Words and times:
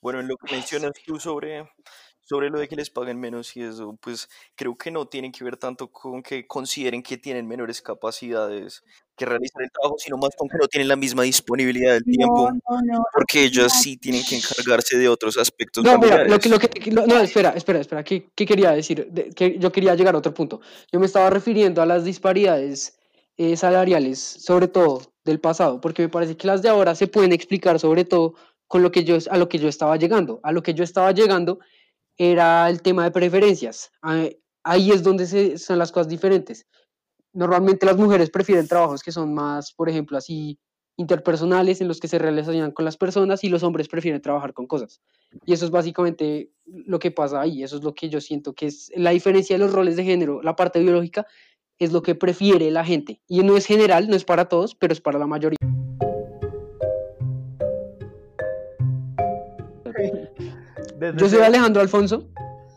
Bueno, 0.00 0.20
en 0.20 0.28
lo 0.28 0.36
que 0.36 0.52
mencionas 0.54 0.92
tú 1.04 1.18
sobre, 1.18 1.68
sobre 2.22 2.50
lo 2.50 2.58
de 2.58 2.68
que 2.68 2.76
les 2.76 2.90
paguen 2.90 3.18
menos 3.18 3.56
y 3.56 3.62
eso, 3.62 3.96
pues 4.00 4.28
creo 4.54 4.76
que 4.76 4.90
no 4.90 5.06
tienen 5.06 5.32
que 5.32 5.44
ver 5.44 5.56
tanto 5.56 5.90
con 5.90 6.22
que 6.22 6.46
consideren 6.46 7.02
que 7.02 7.16
tienen 7.18 7.46
menores 7.46 7.82
capacidades 7.82 8.82
que 9.16 9.26
realizar 9.26 9.62
el 9.62 9.70
trabajo, 9.72 9.96
sino 9.98 10.16
más 10.16 10.30
con 10.36 10.48
que 10.48 10.58
no 10.58 10.68
tienen 10.68 10.86
la 10.86 10.94
misma 10.94 11.24
disponibilidad 11.24 11.94
del 11.94 12.04
tiempo, 12.04 12.52
No, 12.52 12.76
no, 12.76 12.82
no, 12.98 13.04
porque 13.12 13.44
ellas 13.44 13.64
no. 13.74 13.80
sí 13.80 13.96
tienen 13.96 14.22
que 14.24 14.36
encargarse 14.36 14.96
de 14.96 15.08
otros 15.08 15.36
aspectos 15.36 15.82
No, 15.82 15.98
mira, 15.98 16.24
lo 16.24 16.38
que, 16.38 16.48
lo 16.48 16.58
que, 16.60 16.90
no, 16.92 17.20
espera, 17.20 17.50
espera, 17.50 17.80
espera, 17.80 18.04
¿qué, 18.04 18.28
qué 18.36 18.46
quería 18.46 18.70
decir? 18.70 19.08
De- 19.10 19.30
que 19.30 19.58
yo 19.58 19.72
quería 19.72 19.96
llegar 19.96 20.14
a 20.14 20.18
otro 20.18 20.32
punto. 20.32 20.60
Yo 20.92 21.00
me 21.00 21.06
estaba 21.06 21.30
refiriendo 21.30 21.82
a 21.82 21.86
las 21.86 22.04
disparidades 22.04 22.96
eh, 23.36 23.56
salariales, 23.56 24.20
sobre 24.20 24.68
todo 24.68 25.14
del 25.24 25.40
pasado, 25.40 25.80
porque 25.80 26.02
me 26.02 26.08
parece 26.08 26.36
que 26.36 26.46
las 26.46 26.62
de 26.62 26.68
ahora 26.68 26.94
se 26.94 27.06
pueden 27.08 27.32
explicar 27.32 27.78
sobre 27.80 28.04
todo 28.04 28.34
con 28.68 28.82
lo 28.82 28.92
que 28.92 29.02
yo, 29.02 29.18
a 29.30 29.36
lo 29.36 29.48
que 29.48 29.58
yo 29.58 29.68
estaba 29.68 29.96
llegando. 29.96 30.40
A 30.44 30.52
lo 30.52 30.62
que 30.62 30.74
yo 30.74 30.84
estaba 30.84 31.10
llegando 31.12 31.58
era 32.16 32.70
el 32.70 32.82
tema 32.82 33.04
de 33.04 33.10
preferencias. 33.10 33.90
Ah, 34.02 34.28
Ahí 34.68 34.92
es 34.92 35.02
donde 35.02 35.26
se, 35.26 35.56
son 35.56 35.78
las 35.78 35.90
cosas 35.90 36.08
diferentes. 36.08 36.66
Normalmente 37.32 37.86
las 37.86 37.96
mujeres 37.96 38.28
prefieren 38.28 38.68
trabajos 38.68 39.02
que 39.02 39.12
son 39.12 39.32
más, 39.32 39.72
por 39.72 39.88
ejemplo, 39.88 40.18
así 40.18 40.58
interpersonales, 40.98 41.80
en 41.80 41.88
los 41.88 42.00
que 42.00 42.08
se 42.08 42.18
relacionan 42.18 42.72
con 42.72 42.84
las 42.84 42.98
personas, 42.98 43.44
y 43.44 43.48
los 43.48 43.62
hombres 43.62 43.88
prefieren 43.88 44.20
trabajar 44.20 44.52
con 44.52 44.66
cosas. 44.66 45.00
Y 45.46 45.54
eso 45.54 45.64
es 45.64 45.70
básicamente 45.70 46.50
lo 46.66 46.98
que 46.98 47.10
pasa 47.10 47.40
ahí. 47.40 47.62
Eso 47.62 47.76
es 47.76 47.82
lo 47.82 47.94
que 47.94 48.10
yo 48.10 48.20
siento 48.20 48.52
que 48.52 48.66
es 48.66 48.92
la 48.94 49.10
diferencia 49.10 49.56
de 49.56 49.64
los 49.64 49.72
roles 49.72 49.96
de 49.96 50.04
género. 50.04 50.42
La 50.42 50.54
parte 50.54 50.80
biológica 50.80 51.26
es 51.78 51.92
lo 51.92 52.02
que 52.02 52.14
prefiere 52.14 52.70
la 52.70 52.84
gente. 52.84 53.22
Y 53.26 53.42
no 53.44 53.56
es 53.56 53.64
general, 53.64 54.08
no 54.10 54.16
es 54.16 54.24
para 54.24 54.48
todos, 54.48 54.74
pero 54.74 54.92
es 54.92 55.00
para 55.00 55.18
la 55.18 55.26
mayoría. 55.26 55.77
Desde 60.98 61.20
Yo 61.20 61.28
soy 61.28 61.40
Alejandro 61.42 61.80
Alfonso 61.80 62.24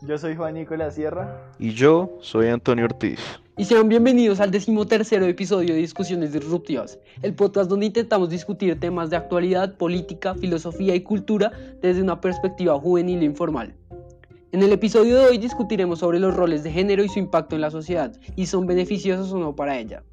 Yo 0.02 0.16
soy 0.16 0.36
Juan 0.36 0.54
Nicolás 0.54 0.94
Sierra. 0.94 1.50
Y 1.58 1.72
yo 1.72 2.18
soy 2.20 2.48
Antonio 2.48 2.84
Ortiz. 2.84 3.18
y 3.58 3.64
sean 3.64 3.88
bienvenidos 3.88 4.38
al 4.38 4.52
decimotercero 4.52 5.26
episodio 5.26 5.74
de 5.74 5.80
Discusiones 5.80 6.32
Disruptivas, 6.32 7.00
el 7.22 7.34
podcast 7.34 7.68
donde 7.68 7.86
intentamos 7.86 8.30
discutir 8.30 8.78
temas 8.78 9.10
de 9.10 9.16
actualidad, 9.16 9.76
política, 9.76 10.36
filosofía 10.36 10.94
y 10.94 11.00
cultura 11.00 11.50
desde 11.80 12.00
una 12.00 12.20
perspectiva 12.20 12.78
juvenil 12.78 13.22
e 13.22 13.24
informal. 13.24 13.74
En 14.52 14.62
el 14.62 14.70
episodio 14.70 15.18
de 15.18 15.26
hoy 15.26 15.38
discutiremos 15.38 15.98
sobre 15.98 16.20
los 16.20 16.32
roles 16.32 16.62
de 16.62 16.70
género 16.70 17.02
y 17.02 17.08
su 17.08 17.18
impacto 17.18 17.56
en 17.56 17.62
la 17.62 17.72
sociedad, 17.72 18.12
y 18.36 18.46
son 18.46 18.66
beneficiosos 18.66 19.32
o 19.32 19.38
no 19.38 19.56
para 19.56 19.78
ella. 19.78 20.04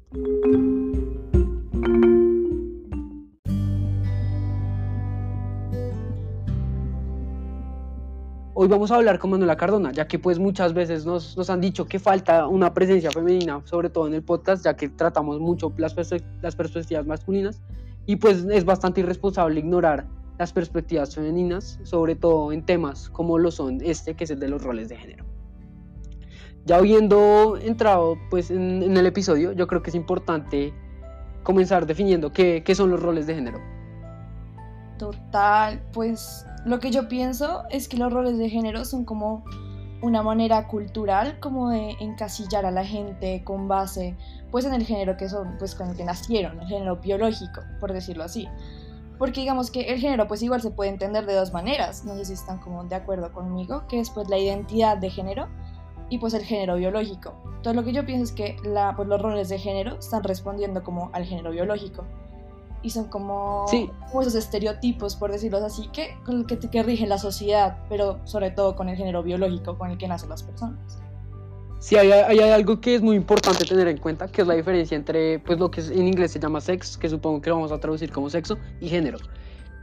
Hoy 8.62 8.68
vamos 8.68 8.90
a 8.90 8.96
hablar 8.96 9.18
con 9.18 9.30
Manuela 9.30 9.56
Cardona, 9.56 9.90
ya 9.90 10.06
que 10.06 10.18
pues 10.18 10.38
muchas 10.38 10.74
veces 10.74 11.06
nos, 11.06 11.34
nos 11.34 11.48
han 11.48 11.62
dicho 11.62 11.86
que 11.86 11.98
falta 11.98 12.46
una 12.46 12.74
presencia 12.74 13.10
femenina, 13.10 13.62
sobre 13.64 13.88
todo 13.88 14.06
en 14.06 14.12
el 14.12 14.22
podcast, 14.22 14.62
ya 14.66 14.76
que 14.76 14.90
tratamos 14.90 15.40
mucho 15.40 15.72
las, 15.78 15.96
las 16.42 16.56
perspectivas 16.56 17.06
masculinas 17.06 17.62
y 18.04 18.16
pues 18.16 18.44
es 18.44 18.66
bastante 18.66 19.00
irresponsable 19.00 19.60
ignorar 19.60 20.06
las 20.38 20.52
perspectivas 20.52 21.14
femeninas, 21.14 21.80
sobre 21.84 22.16
todo 22.16 22.52
en 22.52 22.62
temas 22.62 23.08
como 23.08 23.38
lo 23.38 23.50
son 23.50 23.78
este, 23.82 24.12
que 24.12 24.24
es 24.24 24.30
el 24.30 24.38
de 24.38 24.48
los 24.50 24.62
roles 24.62 24.90
de 24.90 24.96
género. 24.98 25.24
Ya 26.66 26.76
habiendo 26.76 27.56
entrado 27.56 28.18
pues 28.28 28.50
en, 28.50 28.82
en 28.82 28.94
el 28.94 29.06
episodio, 29.06 29.52
yo 29.52 29.66
creo 29.66 29.82
que 29.82 29.88
es 29.88 29.96
importante 29.96 30.74
comenzar 31.44 31.86
definiendo 31.86 32.30
qué, 32.30 32.62
qué 32.62 32.74
son 32.74 32.90
los 32.90 33.00
roles 33.02 33.26
de 33.26 33.36
género. 33.36 33.58
Total, 34.98 35.82
pues 35.94 36.44
lo 36.64 36.78
que 36.78 36.90
yo 36.90 37.08
pienso 37.08 37.64
es 37.70 37.88
que 37.88 37.96
los 37.96 38.12
roles 38.12 38.36
de 38.38 38.50
género 38.50 38.84
son 38.84 39.04
como 39.04 39.44
una 40.02 40.22
manera 40.22 40.66
cultural 40.66 41.38
como 41.40 41.70
de 41.70 41.96
encasillar 42.00 42.64
a 42.64 42.70
la 42.70 42.84
gente 42.84 43.42
con 43.44 43.68
base 43.68 44.16
pues 44.50 44.64
en 44.64 44.74
el 44.74 44.84
género 44.84 45.16
que 45.16 45.28
son, 45.28 45.56
pues 45.58 45.74
con 45.74 45.90
el 45.90 45.96
que 45.96 46.04
nacieron, 46.04 46.60
el 46.60 46.66
género 46.66 46.96
biológico, 46.96 47.60
por 47.78 47.92
decirlo 47.92 48.24
así. 48.24 48.48
Porque 49.18 49.40
digamos 49.40 49.70
que 49.70 49.92
el 49.92 50.00
género 50.00 50.26
pues 50.26 50.42
igual 50.42 50.60
se 50.60 50.70
puede 50.70 50.90
entender 50.90 51.26
de 51.26 51.34
dos 51.34 51.52
maneras, 51.52 52.04
no 52.04 52.14
sé 52.16 52.24
si 52.24 52.32
están 52.32 52.58
como 52.58 52.84
de 52.84 52.96
acuerdo 52.96 53.32
conmigo, 53.32 53.86
que 53.86 54.00
es 54.00 54.10
pues 54.10 54.28
la 54.28 54.38
identidad 54.38 54.96
de 54.96 55.10
género 55.10 55.48
y 56.08 56.18
pues 56.18 56.34
el 56.34 56.42
género 56.42 56.76
biológico. 56.76 57.34
Entonces 57.44 57.76
lo 57.76 57.84
que 57.84 57.92
yo 57.92 58.04
pienso 58.04 58.24
es 58.24 58.32
que 58.32 58.56
la, 58.64 58.94
pues, 58.96 59.08
los 59.08 59.20
roles 59.20 59.48
de 59.48 59.58
género 59.58 59.98
están 59.98 60.24
respondiendo 60.24 60.82
como 60.82 61.10
al 61.12 61.24
género 61.24 61.52
biológico 61.52 62.04
y 62.82 62.90
son 62.90 63.04
como, 63.04 63.66
Sí. 63.68 63.90
como 64.08 64.22
esos 64.22 64.34
estereotipos, 64.34 65.16
por 65.16 65.32
decirlo 65.32 65.58
así, 65.64 65.88
que, 65.88 66.16
que, 66.46 66.58
que 66.58 66.82
rigen 66.82 67.08
la 67.08 67.18
sociedad, 67.18 67.78
pero 67.88 68.18
sobre 68.24 68.50
todo 68.50 68.76
con 68.76 68.88
el 68.88 68.96
género 68.96 69.22
biológico 69.22 69.76
con 69.76 69.90
el 69.90 69.98
que 69.98 70.08
nacen 70.08 70.28
las 70.28 70.42
personas. 70.42 70.98
Sí, 71.80 71.96
hay, 71.96 72.12
hay, 72.12 72.38
algo 72.40 72.78
que 72.78 72.94
es 72.94 73.00
muy 73.00 73.16
importante 73.16 73.64
tener 73.64 73.88
en 73.88 73.96
cuenta, 73.96 74.28
que 74.28 74.42
es 74.42 74.46
la 74.46 74.54
diferencia 74.54 74.96
entre 74.96 75.38
pues, 75.38 75.58
lo 75.58 75.70
que 75.70 75.80
en 75.80 76.06
inglés 76.06 76.32
se 76.32 76.38
llama 76.38 76.60
sex, 76.60 76.98
que 76.98 77.08
supongo 77.08 77.40
que 77.40 77.48
lo 77.48 77.56
vamos 77.56 77.72
a 77.72 77.80
traducir 77.80 78.12
como 78.12 78.28
sexo, 78.28 78.58
y 78.80 78.88
género. 78.88 79.16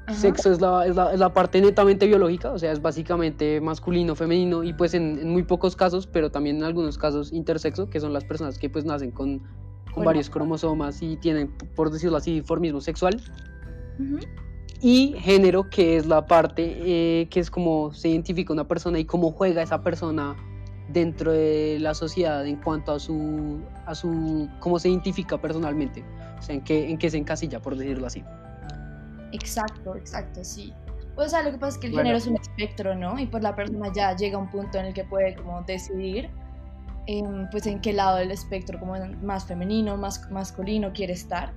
Ajá. 0.06 0.16
Sexo 0.16 0.52
es 0.52 0.62
la, 0.62 0.85
es, 0.85 0.96
la, 0.96 1.12
es 1.12 1.19
la 1.19 1.34
parte 1.34 1.59
netamente 1.59 2.06
biológica, 2.06 2.52
o 2.52 2.59
sea, 2.59 2.72
es 2.72 2.84
básicamente 2.84 3.59
masculino, 3.62 4.16
femenino, 4.16 4.64
y 4.64 4.74
pues 4.74 4.94
en, 4.94 5.18
en 5.19 5.29
muy 5.31 5.41
pocos 5.41 5.75
casos, 5.75 6.06
pero 6.06 6.29
también 6.29 6.58
en 6.58 6.64
algunos 6.66 7.00
casos 7.00 7.34
intersexo, 7.34 7.90
que 7.90 8.00
son 8.00 8.14
las 8.14 8.24
personas 8.24 8.59
que 8.59 8.69
pues 8.69 8.85
nacen 8.85 9.09
con, 9.09 9.41
con 9.87 9.95
Con 9.95 10.05
varios 10.05 10.29
cromosomas 10.29 11.01
y 11.01 11.17
tienen, 11.17 11.51
por 11.75 11.91
decirlo 11.91 12.17
así, 12.17 12.41
dimorfismo 12.41 12.81
sexual. 12.81 13.21
Ujú. 13.99 14.19
Y 14.81 15.15
género, 15.17 15.69
que 15.69 15.97
es 15.97 16.05
la 16.05 16.27
parte 16.27 16.77
eh, 16.79 17.27
que 17.29 17.39
es 17.39 17.49
como 17.49 17.91
se 17.93 18.09
identifica 18.09 18.53
una 18.53 18.67
persona 18.67 18.99
y 18.99 19.05
cómo 19.05 19.31
juega 19.31 19.63
esa 19.63 19.81
persona 19.81 20.35
dentro 20.89 21.31
de 21.31 21.77
la 21.79 21.93
sociedad 21.93 22.45
en 22.45 22.57
cuanto 22.57 22.91
a 22.91 22.99
su, 22.99 23.59
a 23.85 23.95
su 23.95 24.47
cómo 24.59 24.79
se 24.79 24.89
identifica 24.89 25.39
personalmente, 25.41 26.03
o 26.37 26.41
sea, 26.41 26.55
en 26.55 26.63
qué, 26.63 26.89
en 26.89 26.97
qué 26.97 27.09
se 27.09 27.17
encasilla, 27.17 27.59
por 27.59 27.75
decirlo 27.75 28.07
así. 28.07 28.23
Exacto, 29.31 29.95
exacto, 29.95 30.43
sí. 30.43 30.73
Pues, 31.15 31.27
o 31.27 31.29
sea, 31.31 31.41
lo 31.41 31.51
que 31.51 31.57
pasa 31.57 31.75
es 31.75 31.77
que 31.79 31.87
el 31.87 31.93
Bueno. 31.93 32.09
género 32.09 32.17
es 32.19 32.27
un 32.27 32.35
espectro, 32.35 32.95
¿no? 32.95 33.19
Y 33.19 33.25
pues 33.25 33.41
la 33.41 33.55
persona 33.55 33.91
ya 33.93 34.15
llega 34.15 34.37
a 34.37 34.41
un 34.41 34.49
punto 34.49 34.77
en 34.77 34.85
el 34.85 34.93
que 34.93 35.03
puede 35.03 35.35
como 35.35 35.63
decidir, 35.63 36.29
em, 37.07 37.50
pues 37.50 37.66
en 37.66 37.81
qué 37.81 37.94
lado 37.94 38.18
del 38.18 38.31
espectro, 38.31 38.79
como 38.79 38.95
más 39.23 39.45
femenino, 39.45 39.97
más 39.97 40.29
masculino 40.31 40.94
quiere 40.94 41.13
estar. 41.13 41.53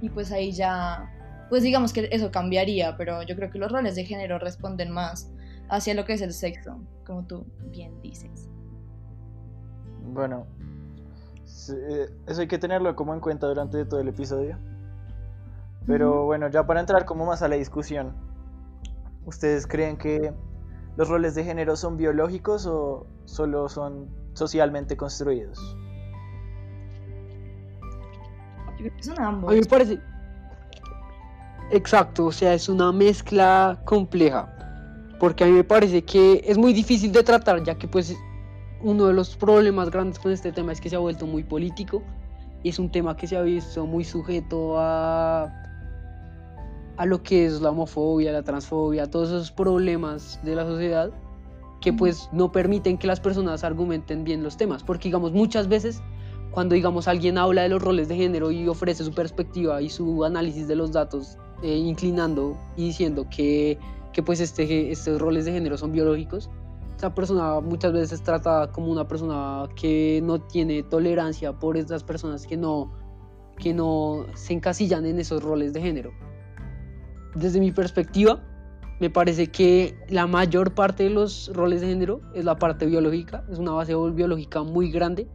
Y 0.00 0.08
pues 0.08 0.32
ahí 0.32 0.52
ya, 0.52 1.10
pues 1.50 1.62
digamos 1.62 1.92
que 1.92 2.08
eso 2.10 2.30
cambiaría, 2.30 2.96
pero 2.96 3.22
yo 3.22 3.36
creo 3.36 3.50
que 3.50 3.58
los 3.58 3.70
roles 3.70 3.94
de 3.94 4.04
género 4.04 4.38
responden 4.38 4.90
más 4.90 5.30
hacia 5.68 5.94
lo 5.94 6.04
que 6.04 6.14
es 6.14 6.22
el 6.22 6.32
sexo, 6.32 6.78
como 7.06 7.24
tú 7.24 7.46
bien 7.70 8.00
dices. 8.00 8.48
Bueno, 10.12 10.46
eh, 11.44 12.10
eso 12.26 12.40
hay 12.40 12.48
que 12.48 12.58
tenerlo 12.58 12.94
como 12.96 13.14
en 13.14 13.20
cuenta 13.20 13.46
durante 13.46 13.84
todo 13.84 14.00
el 14.00 14.08
episodio. 14.08 14.58
Pero 15.86 16.24
bueno, 16.24 16.48
ya 16.48 16.66
para 16.66 16.80
entrar 16.80 17.04
como 17.04 17.26
más 17.26 17.42
a 17.42 17.48
la 17.48 17.56
discusión, 17.56 18.12
¿ustedes 19.24 19.66
creen 19.66 19.96
que 19.96 20.32
los 20.96 21.08
roles 21.08 21.34
de 21.34 21.44
género 21.44 21.76
son 21.76 21.96
biológicos 21.96 22.66
o 22.66 23.06
solo 23.24 23.68
son 23.68 24.08
socialmente 24.34 24.96
construidos? 24.96 25.58
Yo 28.72 28.78
creo 28.78 28.96
que 28.96 29.02
son 29.02 29.20
A 29.20 29.30
mí 29.32 29.60
me 29.60 29.64
parece... 29.64 29.98
Exacto, 31.70 32.26
o 32.26 32.32
sea, 32.32 32.52
es 32.52 32.68
una 32.68 32.92
mezcla 32.92 33.80
compleja, 33.84 34.46
porque 35.18 35.44
a 35.44 35.46
mí 35.46 35.54
me 35.54 35.64
parece 35.64 36.02
que 36.02 36.44
es 36.46 36.58
muy 36.58 36.74
difícil 36.74 37.12
de 37.12 37.22
tratar, 37.22 37.62
ya 37.64 37.76
que 37.76 37.88
pues 37.88 38.14
uno 38.82 39.06
de 39.06 39.14
los 39.14 39.36
problemas 39.36 39.90
grandes 39.90 40.18
con 40.18 40.32
este 40.32 40.52
tema 40.52 40.72
es 40.72 40.80
que 40.80 40.90
se 40.90 40.96
ha 40.96 40.98
vuelto 40.98 41.26
muy 41.26 41.44
político 41.44 42.02
y 42.62 42.68
es 42.68 42.78
un 42.78 42.90
tema 42.90 43.16
que 43.16 43.26
se 43.26 43.36
ha 43.36 43.42
visto 43.42 43.86
muy 43.86 44.04
sujeto 44.04 44.78
a, 44.78 45.44
a 46.96 47.06
lo 47.06 47.22
que 47.22 47.46
es 47.46 47.62
la 47.62 47.70
homofobia, 47.70 48.32
la 48.32 48.42
transfobia, 48.42 49.10
todos 49.10 49.28
esos 49.28 49.50
problemas 49.50 50.40
de 50.42 50.56
la 50.56 50.64
sociedad 50.64 51.10
que 51.82 51.92
pues 51.92 52.30
no 52.32 52.50
permiten 52.50 52.96
que 52.96 53.06
las 53.06 53.20
personas 53.20 53.64
argumenten 53.64 54.24
bien 54.24 54.42
los 54.42 54.56
temas, 54.56 54.82
porque 54.82 55.08
digamos 55.08 55.32
muchas 55.32 55.68
veces 55.68 56.02
cuando 56.52 56.74
digamos 56.74 57.08
alguien 57.08 57.38
habla 57.38 57.62
de 57.62 57.70
los 57.70 57.82
roles 57.82 58.08
de 58.08 58.16
género 58.16 58.50
y 58.50 58.68
ofrece 58.68 59.04
su 59.04 59.12
perspectiva 59.12 59.82
y 59.82 59.88
su 59.88 60.24
análisis 60.24 60.68
de 60.68 60.76
los 60.76 60.92
datos, 60.92 61.38
eh, 61.62 61.76
inclinando 61.76 62.56
y 62.76 62.86
diciendo 62.86 63.26
que, 63.34 63.78
que 64.12 64.22
pues 64.22 64.40
este, 64.40 64.92
estos 64.92 65.20
roles 65.20 65.44
de 65.44 65.52
género 65.52 65.76
son 65.76 65.92
biológicos, 65.92 66.50
esa 66.96 67.14
persona 67.14 67.60
muchas 67.60 67.92
veces 67.92 68.12
es 68.12 68.22
tratada 68.22 68.70
como 68.70 68.92
una 68.92 69.08
persona 69.08 69.66
que 69.74 70.20
no 70.22 70.40
tiene 70.40 70.82
tolerancia 70.82 71.52
por 71.58 71.76
esas 71.76 72.04
personas 72.04 72.46
que 72.46 72.56
no, 72.56 72.92
que 73.56 73.74
no 73.74 74.26
se 74.34 74.52
encasillan 74.52 75.06
en 75.06 75.18
esos 75.18 75.42
roles 75.42 75.72
de 75.72 75.80
género. 75.80 76.12
Desde 77.34 77.60
mi 77.60 77.72
perspectiva, 77.72 78.44
me 79.02 79.10
parece 79.10 79.48
que 79.48 79.96
la 80.08 80.28
mayor 80.28 80.74
parte 80.74 81.02
de 81.02 81.10
los 81.10 81.50
roles 81.52 81.80
de 81.80 81.88
género 81.88 82.20
es 82.36 82.44
la 82.44 82.56
parte 82.56 82.86
biológica, 82.86 83.44
es 83.50 83.58
una 83.58 83.72
base 83.72 83.96
biológica 83.96 84.62
muy 84.62 84.92
grande 84.92 85.26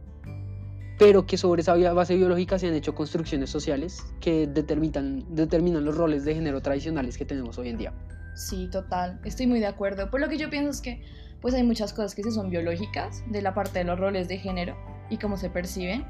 pero 0.98 1.26
que 1.26 1.36
sobre 1.36 1.60
esa 1.60 1.74
base 1.92 2.16
biológica 2.16 2.58
se 2.58 2.66
han 2.66 2.74
hecho 2.74 2.94
construcciones 2.94 3.50
sociales 3.50 4.04
que 4.20 4.46
determinan, 4.46 5.24
determinan 5.28 5.84
los 5.84 5.96
roles 5.96 6.24
de 6.24 6.34
género 6.34 6.60
tradicionales 6.60 7.16
que 7.16 7.24
tenemos 7.24 7.56
hoy 7.58 7.68
en 7.68 7.76
día. 7.76 7.92
Sí, 8.34 8.68
total. 8.72 9.20
Estoy 9.24 9.46
muy 9.46 9.60
de 9.60 9.66
acuerdo. 9.66 10.10
Por 10.10 10.20
lo 10.20 10.28
que 10.28 10.38
yo 10.38 10.50
pienso 10.50 10.70
es 10.70 10.80
que 10.80 11.02
pues 11.40 11.54
hay 11.54 11.62
muchas 11.62 11.92
cosas 11.92 12.16
que 12.16 12.24
sí 12.24 12.32
son 12.32 12.50
biológicas 12.50 13.22
de 13.30 13.42
la 13.42 13.54
parte 13.54 13.78
de 13.78 13.84
los 13.84 13.98
roles 13.98 14.26
de 14.26 14.38
género 14.38 14.76
y 15.08 15.18
cómo 15.18 15.36
se 15.36 15.50
perciben. 15.50 16.04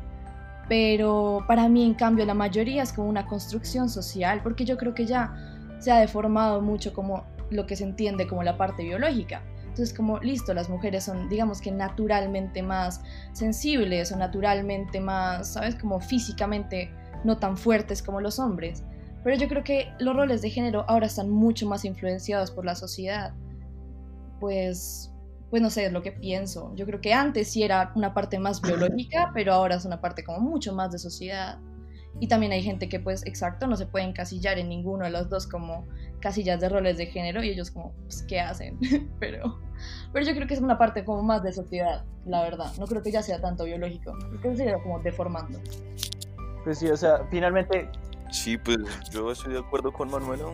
Pero 0.70 1.44
para 1.46 1.69
mí, 1.69 1.84
en 1.84 1.94
cambio, 1.94 2.25
la 2.25 2.34
mayoría 2.34 2.82
es 2.82 2.94
como 2.94 3.08
una 3.08 3.26
construcción 3.26 3.90
social, 3.90 4.40
porque 4.43 4.64
yo 4.64 4.78
creo 4.78 4.94
que 4.94 5.05
ya 5.05 5.34
se 5.81 5.90
ha 5.90 5.99
deformado 5.99 6.62
mucho 6.62 6.94
como 6.94 7.26
lo 7.50 7.67
que 7.67 7.77
se 7.77 7.85
entiende 7.85 8.27
como 8.27 8.43
la 8.43 8.56
parte 8.56 8.83
biológica. 8.83 9.43
Entonces, 9.62 9.95
como 9.95 10.19
listo, 10.19 10.55
las 10.55 10.69
mujeres 10.69 11.05
son, 11.05 11.29
digamos 11.29 11.61
que 11.61 11.71
naturalmente 11.71 12.62
más 12.62 13.00
sensibles 13.33 14.11
o 14.11 14.17
naturalmente 14.17 15.00
más, 15.00 15.53
¿sabes? 15.53 15.77
Como 15.77 16.00
físicamente 16.00 16.91
no 17.25 17.39
tan 17.39 17.56
fuertes 17.56 18.03
como 18.03 18.21
los 18.21 18.39
hombres. 18.39 18.83
Pero 19.23 19.37
yo 19.37 19.49
creo 19.49 19.65
que 19.65 19.93
los 19.99 20.17
roles 20.17 20.43
de 20.43 20.50
género 20.50 20.85
ahora 20.89 21.06
están 21.06 21.31
mucho 21.31 21.69
más 21.69 21.85
influenciados 21.85 22.50
por 22.50 22.65
la 22.65 22.75
sociedad. 22.75 23.35
Pues, 24.41 25.12
pues 25.51 25.62
no 25.62 25.71
sé, 25.71 25.87
es 25.87 25.93
lo 25.93 26.03
que 26.03 26.12
pienso. 26.12 26.73
Yo 26.75 26.87
creo 26.87 27.01
que 27.01 27.12
antes 27.12 27.51
sí 27.51 27.62
era 27.62 27.93
una 27.94 28.15
parte 28.15 28.39
más 28.39 28.61
biológica, 28.61 29.31
pero 29.35 29.53
ahora 29.53 29.77
es 29.77 29.85
una 29.85 30.01
parte 30.01 30.25
como 30.25 30.41
mucho 30.41 30.75
más 30.75 30.93
de 30.93 30.99
sociedad. 30.99 31.59
Y 32.20 32.28
también 32.28 32.52
hay 32.52 32.62
gente 32.62 32.88
que, 32.88 33.00
pues, 33.00 33.25
exacto, 33.26 33.66
no 33.66 33.76
se 33.76 33.87
puede 33.87 34.05
encasillar 34.05 34.58
en 34.58 34.69
ninguno 34.69 35.05
de 35.05 35.10
los 35.10 35.28
dos 35.28 35.46
como 35.46 35.87
casillas 36.20 36.60
de 36.60 36.69
roles 36.69 36.96
de 36.96 37.06
género 37.06 37.43
y 37.43 37.50
ellos 37.50 37.70
como, 37.70 37.93
pues, 38.05 38.22
¿qué 38.22 38.40
hacen? 38.40 38.78
pero, 39.20 39.60
pero 40.12 40.26
yo 40.26 40.34
creo 40.34 40.46
que 40.46 40.55
es 40.55 40.60
una 40.60 40.78
parte 40.78 41.05
como 41.05 41.22
más 41.22 41.43
de 41.43 41.52
sociedad, 41.52 42.05
la 42.26 42.43
verdad. 42.43 42.72
No 42.78 42.87
creo 42.87 43.02
que 43.02 43.12
ya 43.12 43.22
sea 43.22 43.40
tanto 43.40 43.64
biológico. 43.64 44.16
Creo 44.40 44.52
que 44.52 44.56
se 44.56 44.64
ido 44.64 44.82
como 44.82 44.99
deformando. 45.00 45.60
Pues 46.64 46.81
sí, 46.81 46.88
o 46.88 46.96
sea, 46.96 47.25
finalmente 47.31 47.88
Sí, 48.31 48.58
pues 48.58 48.78
yo 49.10 49.32
estoy 49.32 49.55
de 49.55 49.60
acuerdo 49.60 49.93
con 49.93 50.10
Manuela 50.10 50.44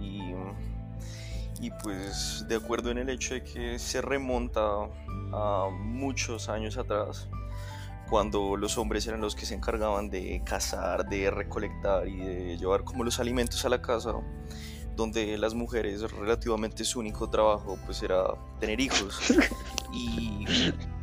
y, 0.00 0.34
y 1.60 1.70
pues 1.82 2.44
de 2.48 2.56
acuerdo 2.56 2.90
en 2.90 2.98
el 2.98 3.08
hecho 3.08 3.34
de 3.34 3.44
que 3.44 3.78
se 3.78 4.02
remonta 4.02 4.60
a 5.32 5.68
muchos 5.70 6.48
años 6.48 6.76
atrás, 6.76 7.28
cuando 8.12 8.58
los 8.58 8.76
hombres 8.76 9.06
eran 9.06 9.22
los 9.22 9.34
que 9.34 9.46
se 9.46 9.54
encargaban 9.54 10.10
de 10.10 10.42
cazar, 10.44 11.08
de 11.08 11.30
recolectar 11.30 12.06
y 12.06 12.18
de 12.18 12.58
llevar 12.58 12.84
como 12.84 13.04
los 13.04 13.18
alimentos 13.18 13.64
a 13.64 13.70
la 13.70 13.80
casa, 13.80 14.12
donde 14.94 15.38
las 15.38 15.54
mujeres 15.54 16.02
relativamente 16.12 16.84
su 16.84 17.00
único 17.00 17.30
trabajo 17.30 17.78
pues 17.86 18.02
era 18.02 18.24
tener 18.60 18.80
hijos 18.80 19.18
y 19.94 20.44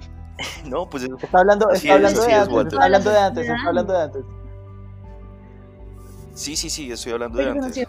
no 0.70 0.88
pues 0.88 1.06
está 1.06 1.40
hablando, 1.40 1.72
está 1.72 1.96
hablando, 1.96 2.22
de, 2.22 2.32
antes, 2.32 2.68
está 2.68 2.84
hablando 2.84 3.10
de 3.10 3.20
antes, 3.20 3.50
está 3.50 3.68
hablando 3.68 3.94
de 3.94 4.02
antes. 4.04 4.26
Sí, 6.36 6.56
sí, 6.56 6.70
sí, 6.70 6.92
estoy 6.92 7.14
hablando 7.14 7.40
de 7.40 7.50
antes, 7.50 7.88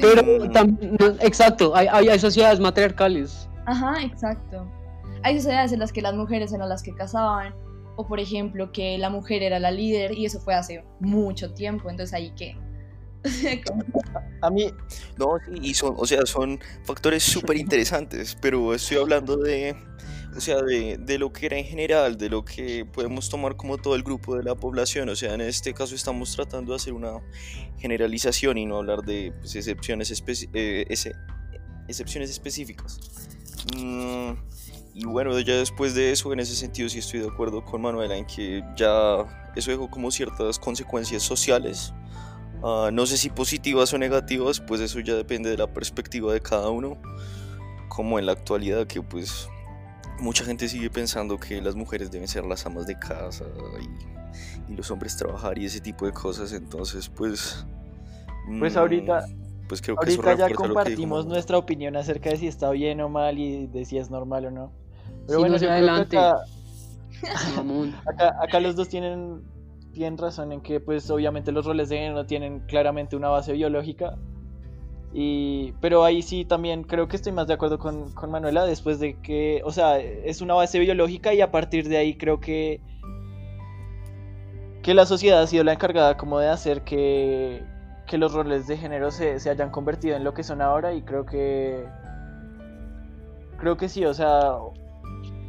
Pero 0.00 0.50
también, 0.50 0.96
exacto, 1.20 1.76
hay, 1.76 1.88
hay, 1.88 2.18
sociedades 2.18 2.58
matriarcales. 2.58 3.50
Ajá, 3.66 4.02
exacto. 4.02 4.66
Hay 5.22 5.36
sociedades 5.36 5.72
en 5.72 5.80
las 5.80 5.92
que 5.92 6.00
las 6.00 6.14
mujeres 6.14 6.54
eran 6.54 6.70
las 6.70 6.82
que 6.82 6.94
casaban, 6.94 7.52
o 7.98 8.06
por 8.06 8.20
ejemplo 8.20 8.70
que 8.70 8.96
la 8.96 9.10
mujer 9.10 9.42
era 9.42 9.58
la 9.58 9.72
líder, 9.72 10.16
y 10.16 10.24
eso 10.24 10.38
fue 10.38 10.54
hace 10.54 10.84
mucho 11.00 11.52
tiempo, 11.52 11.90
entonces 11.90 12.14
ahí 12.14 12.32
qué. 12.36 12.56
A 14.42 14.50
mí. 14.50 14.70
No, 15.18 15.36
y 15.60 15.74
son, 15.74 15.94
o 15.98 16.06
sea, 16.06 16.24
son 16.24 16.60
factores 16.84 17.24
súper 17.24 17.56
interesantes, 17.56 18.38
pero 18.40 18.72
estoy 18.72 18.98
hablando 18.98 19.36
de 19.36 19.74
o 20.36 20.40
sea, 20.40 20.62
de, 20.62 20.96
de, 20.98 21.18
lo 21.18 21.32
que 21.32 21.46
era 21.46 21.58
en 21.58 21.64
general, 21.64 22.16
de 22.16 22.28
lo 22.28 22.44
que 22.44 22.84
podemos 22.84 23.28
tomar 23.28 23.56
como 23.56 23.78
todo 23.78 23.96
el 23.96 24.04
grupo 24.04 24.36
de 24.36 24.44
la 24.44 24.54
población. 24.54 25.08
O 25.08 25.16
sea, 25.16 25.34
en 25.34 25.40
este 25.40 25.74
caso 25.74 25.96
estamos 25.96 26.30
tratando 26.36 26.70
de 26.70 26.76
hacer 26.76 26.92
una 26.92 27.20
generalización 27.78 28.58
y 28.58 28.64
no 28.64 28.76
hablar 28.76 29.02
de 29.02 29.32
pues, 29.40 29.56
excepciones, 29.56 30.22
eh, 30.54 30.86
excepciones 31.88 32.30
específicas. 32.30 33.00
Mm, 33.76 34.34
y 34.98 35.04
bueno, 35.04 35.38
ya 35.38 35.54
después 35.54 35.94
de 35.94 36.10
eso, 36.10 36.32
en 36.32 36.40
ese 36.40 36.56
sentido 36.56 36.88
sí 36.88 36.98
estoy 36.98 37.20
de 37.20 37.28
acuerdo 37.28 37.64
con 37.64 37.80
Manuela 37.80 38.16
en 38.16 38.26
que 38.26 38.64
ya 38.74 39.50
eso 39.54 39.70
dejó 39.70 39.88
como 39.88 40.10
ciertas 40.10 40.58
consecuencias 40.58 41.22
sociales. 41.22 41.94
Uh, 42.62 42.90
no 42.90 43.06
sé 43.06 43.16
si 43.16 43.30
positivas 43.30 43.92
o 43.92 43.98
negativas, 43.98 44.58
pues 44.58 44.80
eso 44.80 44.98
ya 44.98 45.14
depende 45.14 45.50
de 45.50 45.56
la 45.56 45.68
perspectiva 45.68 46.32
de 46.32 46.40
cada 46.40 46.70
uno. 46.70 46.98
Como 47.88 48.18
en 48.18 48.26
la 48.26 48.32
actualidad 48.32 48.88
que 48.88 49.00
pues 49.00 49.48
mucha 50.18 50.44
gente 50.44 50.68
sigue 50.68 50.90
pensando 50.90 51.38
que 51.38 51.62
las 51.62 51.76
mujeres 51.76 52.10
deben 52.10 52.26
ser 52.26 52.44
las 52.44 52.66
amas 52.66 52.88
de 52.88 52.98
casa 52.98 53.44
y, 54.68 54.74
los 54.74 54.90
hombres 54.90 55.16
trabajar 55.16 55.58
y 55.58 55.66
ese 55.66 55.80
tipo 55.80 56.06
de 56.06 56.12
cosas. 56.12 56.52
Entonces, 56.52 57.08
pues. 57.08 57.64
Pues 58.58 58.76
ahorita. 58.76 59.28
Mm, 59.28 59.68
pues 59.68 59.80
creo 59.80 59.94
que 59.94 60.10
ahorita 60.10 60.34
ya 60.34 60.52
compartimos 60.52 61.24
nuestra 61.24 61.56
opinión 61.56 61.94
acerca 61.94 62.30
de 62.30 62.36
si 62.38 62.48
está 62.48 62.70
bien 62.70 63.00
o 63.00 63.08
mal 63.08 63.38
y 63.38 63.68
de 63.68 63.84
si 63.84 63.96
es 63.96 64.10
normal 64.10 64.46
o 64.46 64.50
no. 64.50 64.87
Pero 65.28 65.38
bueno, 65.40 65.56
adelante. 65.56 66.18
Acá, 68.06 68.36
acá, 68.40 68.60
los 68.60 68.76
dos 68.76 68.88
tienen, 68.88 69.42
tienen 69.92 70.16
razón 70.18 70.52
en 70.52 70.60
que, 70.60 70.78
pues, 70.78 71.10
obviamente 71.10 71.50
los 71.50 71.66
roles 71.66 71.88
de 71.88 71.98
género 71.98 72.26
tienen 72.26 72.60
claramente 72.60 73.16
una 73.16 73.28
base 73.28 73.52
biológica 73.52 74.16
y, 75.12 75.72
pero 75.80 76.04
ahí 76.04 76.20
sí 76.20 76.44
también 76.44 76.84
creo 76.84 77.08
que 77.08 77.16
estoy 77.16 77.32
más 77.32 77.46
de 77.46 77.54
acuerdo 77.54 77.78
con, 77.78 78.12
con, 78.12 78.30
Manuela 78.30 78.66
después 78.66 79.00
de 79.00 79.14
que, 79.20 79.62
o 79.64 79.72
sea, 79.72 79.98
es 79.98 80.42
una 80.42 80.54
base 80.54 80.78
biológica 80.78 81.32
y 81.32 81.40
a 81.40 81.50
partir 81.50 81.88
de 81.88 81.96
ahí 81.96 82.16
creo 82.16 82.40
que, 82.40 82.80
que 84.82 84.92
la 84.92 85.06
sociedad 85.06 85.42
ha 85.42 85.46
sido 85.46 85.64
la 85.64 85.72
encargada 85.72 86.16
como 86.18 86.38
de 86.38 86.48
hacer 86.48 86.82
que, 86.82 87.62
que 88.06 88.18
los 88.18 88.34
roles 88.34 88.66
de 88.66 88.76
género 88.76 89.10
se, 89.10 89.40
se, 89.40 89.48
hayan 89.48 89.70
convertido 89.70 90.14
en 90.16 90.24
lo 90.24 90.34
que 90.34 90.42
son 90.42 90.60
ahora 90.60 90.92
y 90.92 91.02
creo 91.02 91.24
que, 91.24 91.86
creo 93.58 93.76
que 93.76 93.88
sí, 93.88 94.04
o 94.04 94.14
sea... 94.14 94.52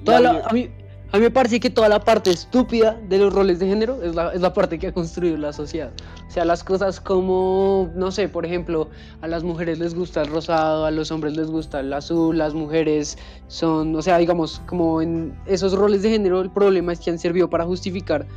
a, 0.08 0.54
mí, 0.54 0.70
a 1.12 1.18
mí 1.18 1.24
me 1.24 1.32
parece 1.32 1.60
que 1.60 1.70
toda 1.70 1.90
la 1.90 2.00
parte 2.00 2.30
estúpida 2.30 3.00
de 3.10 3.18
los 3.18 3.34
roles 3.34 3.60
de 3.60 3.68
género 3.68 4.02
es 4.04 4.16
la, 4.16 4.34
es 4.34 4.42
la 4.42 4.54
parte 4.54 4.78
que 4.78 4.88
ha 4.88 4.94
construido 4.94 5.38
la 5.38 5.54
sociedad. 5.54 5.92
O 6.28 6.32
sea, 6.32 6.46
las 6.46 6.64
cosas 6.64 7.00
como, 7.00 7.90
no 7.96 8.12
sé, 8.12 8.30
por 8.30 8.46
ejemplo, 8.46 8.90
a 9.22 9.28
las 9.28 9.44
mujeres 9.44 9.80
les 9.80 9.96
gusta 9.96 10.22
el 10.22 10.28
rosado, 10.28 10.86
a 10.86 10.92
los 10.92 11.12
hombres 11.12 11.36
les 11.36 11.50
gusta 11.50 11.80
el 11.80 11.92
azul, 11.92 12.38
las 12.38 12.54
mujeres 12.54 13.18
son, 13.48 13.96
o 13.96 14.02
sea, 14.02 14.18
digamos, 14.18 14.62
como 14.68 15.02
en 15.02 15.36
esos 15.48 15.74
roles 15.74 16.04
de 16.04 16.12
género, 16.12 16.42
el 16.42 16.52
problema 16.52 16.94
es 16.94 17.00
que 17.00 17.10
han 17.10 17.18
servido 17.18 17.50
para 17.50 17.66
justificar 17.66 18.28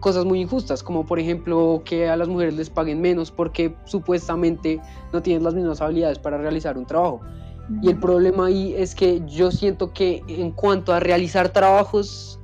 cosas 0.00 0.24
muy 0.24 0.40
injustas, 0.40 0.82
como 0.82 1.04
por 1.04 1.18
ejemplo 1.18 1.82
que 1.84 2.08
a 2.08 2.16
las 2.16 2.28
mujeres 2.28 2.54
les 2.54 2.70
paguen 2.70 3.00
menos 3.00 3.30
porque 3.30 3.74
supuestamente 3.84 4.80
no 5.12 5.22
tienen 5.22 5.44
las 5.44 5.54
mismas 5.54 5.80
habilidades 5.80 6.18
para 6.18 6.38
realizar 6.38 6.78
un 6.78 6.86
trabajo. 6.86 7.20
Y 7.82 7.88
el 7.88 7.98
problema 7.98 8.46
ahí 8.46 8.74
es 8.76 8.94
que 8.94 9.22
yo 9.26 9.50
siento 9.50 9.92
que 9.92 10.22
en 10.28 10.52
cuanto 10.52 10.92
a 10.92 11.00
realizar 11.00 11.48
trabajos 11.48 12.38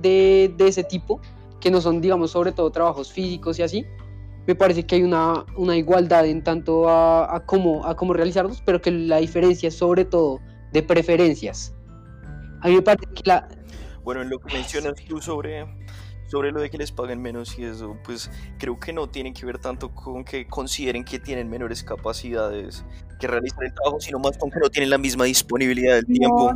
de, 0.00 0.52
de, 0.56 0.68
ese 0.68 0.84
tipo, 0.84 1.20
que 1.60 1.70
no 1.70 1.80
son, 1.80 2.00
digamos, 2.00 2.32
sobre 2.32 2.52
todo 2.52 2.70
trabajos 2.70 3.10
físicos 3.10 3.58
y 3.58 3.62
así, 3.62 3.86
me 4.46 4.54
parece 4.54 4.84
que 4.86 4.96
hay 4.96 5.02
una, 5.02 5.44
una 5.56 5.76
igualdad 5.76 6.26
en 6.26 6.42
tanto 6.42 6.88
a, 6.88 7.34
a, 7.34 7.44
cómo, 7.44 7.86
a 7.86 7.96
cómo 7.96 8.12
realizarlos, 8.12 8.62
pero 8.64 8.80
que 8.80 8.90
la 8.90 9.18
diferencia 9.18 9.68
es 9.68 9.76
sobre 9.76 10.04
todo 10.04 10.40
de 10.72 10.82
preferencias. 10.82 11.74
A 12.60 12.68
mí 12.68 12.74
me 12.74 12.82
parece 12.82 13.06
que 13.14 13.22
la... 13.24 13.48
Bueno, 14.04 14.22
en 14.22 14.30
lo 14.30 14.38
que 14.38 14.54
mencionas 14.54 14.94
tú 15.06 15.20
sobre 15.20 15.66
sobre 16.28 16.52
lo 16.52 16.60
de 16.60 16.70
que 16.70 16.78
les 16.78 16.92
paguen 16.92 17.20
menos 17.20 17.58
y 17.58 17.64
eso, 17.64 17.96
pues 18.04 18.30
creo 18.58 18.78
que 18.78 18.92
no 18.92 19.08
tiene 19.08 19.32
que 19.32 19.44
ver 19.44 19.58
tanto 19.58 19.90
con 19.94 20.24
que 20.24 20.46
consideren 20.46 21.04
que 21.04 21.18
tienen 21.18 21.48
menores 21.48 21.82
capacidades 21.82 22.84
que 23.18 23.26
realizar 23.26 23.64
el 23.64 23.74
trabajo, 23.74 24.00
sino 24.00 24.18
más 24.18 24.38
con 24.38 24.50
que 24.50 24.60
no 24.60 24.68
tienen 24.68 24.90
la 24.90 24.98
misma 24.98 25.24
disponibilidad 25.24 25.96
del 25.96 26.06
tiempo, 26.06 26.54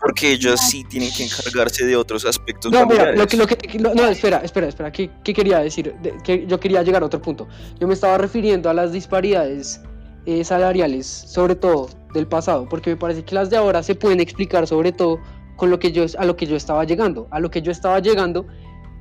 porque 0.00 0.32
ellos 0.32 0.60
sí 0.60 0.84
tienen 0.84 1.10
que 1.16 1.24
encargarse 1.24 1.86
de 1.86 1.96
otros 1.96 2.26
aspectos. 2.26 2.70
No, 2.70 2.86
mira, 2.86 3.12
lo 3.12 3.26
que, 3.26 3.36
lo 3.36 3.46
que, 3.46 3.78
no, 3.78 4.06
espera, 4.08 4.38
espera, 4.38 4.68
espera, 4.68 4.92
¿qué, 4.92 5.10
qué 5.22 5.32
quería 5.32 5.60
decir? 5.60 5.94
que 6.22 6.46
yo 6.46 6.60
quería 6.60 6.82
llegar 6.82 7.02
a 7.02 7.06
otro 7.06 7.22
punto. 7.22 7.48
Yo 7.80 7.86
me 7.86 7.94
estaba 7.94 8.18
refiriendo 8.18 8.68
a 8.68 8.74
las 8.74 8.92
disparidades 8.92 9.80
eh, 10.26 10.44
salariales, 10.44 11.06
sobre 11.06 11.54
todo 11.54 11.88
del 12.12 12.26
pasado, 12.26 12.68
porque 12.68 12.90
me 12.90 12.96
parece 12.96 13.24
que 13.24 13.34
las 13.34 13.48
de 13.48 13.56
ahora 13.56 13.82
se 13.82 13.94
pueden 13.94 14.20
explicar 14.20 14.66
sobre 14.66 14.92
todo 14.92 15.20
con 15.56 15.70
lo 15.70 15.78
que 15.78 15.92
yo, 15.92 16.04
a 16.18 16.24
lo 16.24 16.36
que 16.36 16.46
yo 16.46 16.56
estaba 16.56 16.84
llegando. 16.84 17.28
A 17.30 17.40
lo 17.40 17.50
que 17.50 17.62
yo 17.62 17.70
estaba 17.70 18.00
llegando 18.00 18.46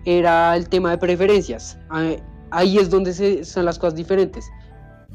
era 0.06 0.56
el 0.56 0.70
tema 0.70 0.92
de 0.92 0.98
preferencias. 0.98 1.78
Ahí 2.52 2.78
es 2.78 2.90
donde 2.90 3.14
se, 3.14 3.44
son 3.44 3.66
las 3.66 3.80
cosas 3.80 3.96
diferentes. 3.96 4.50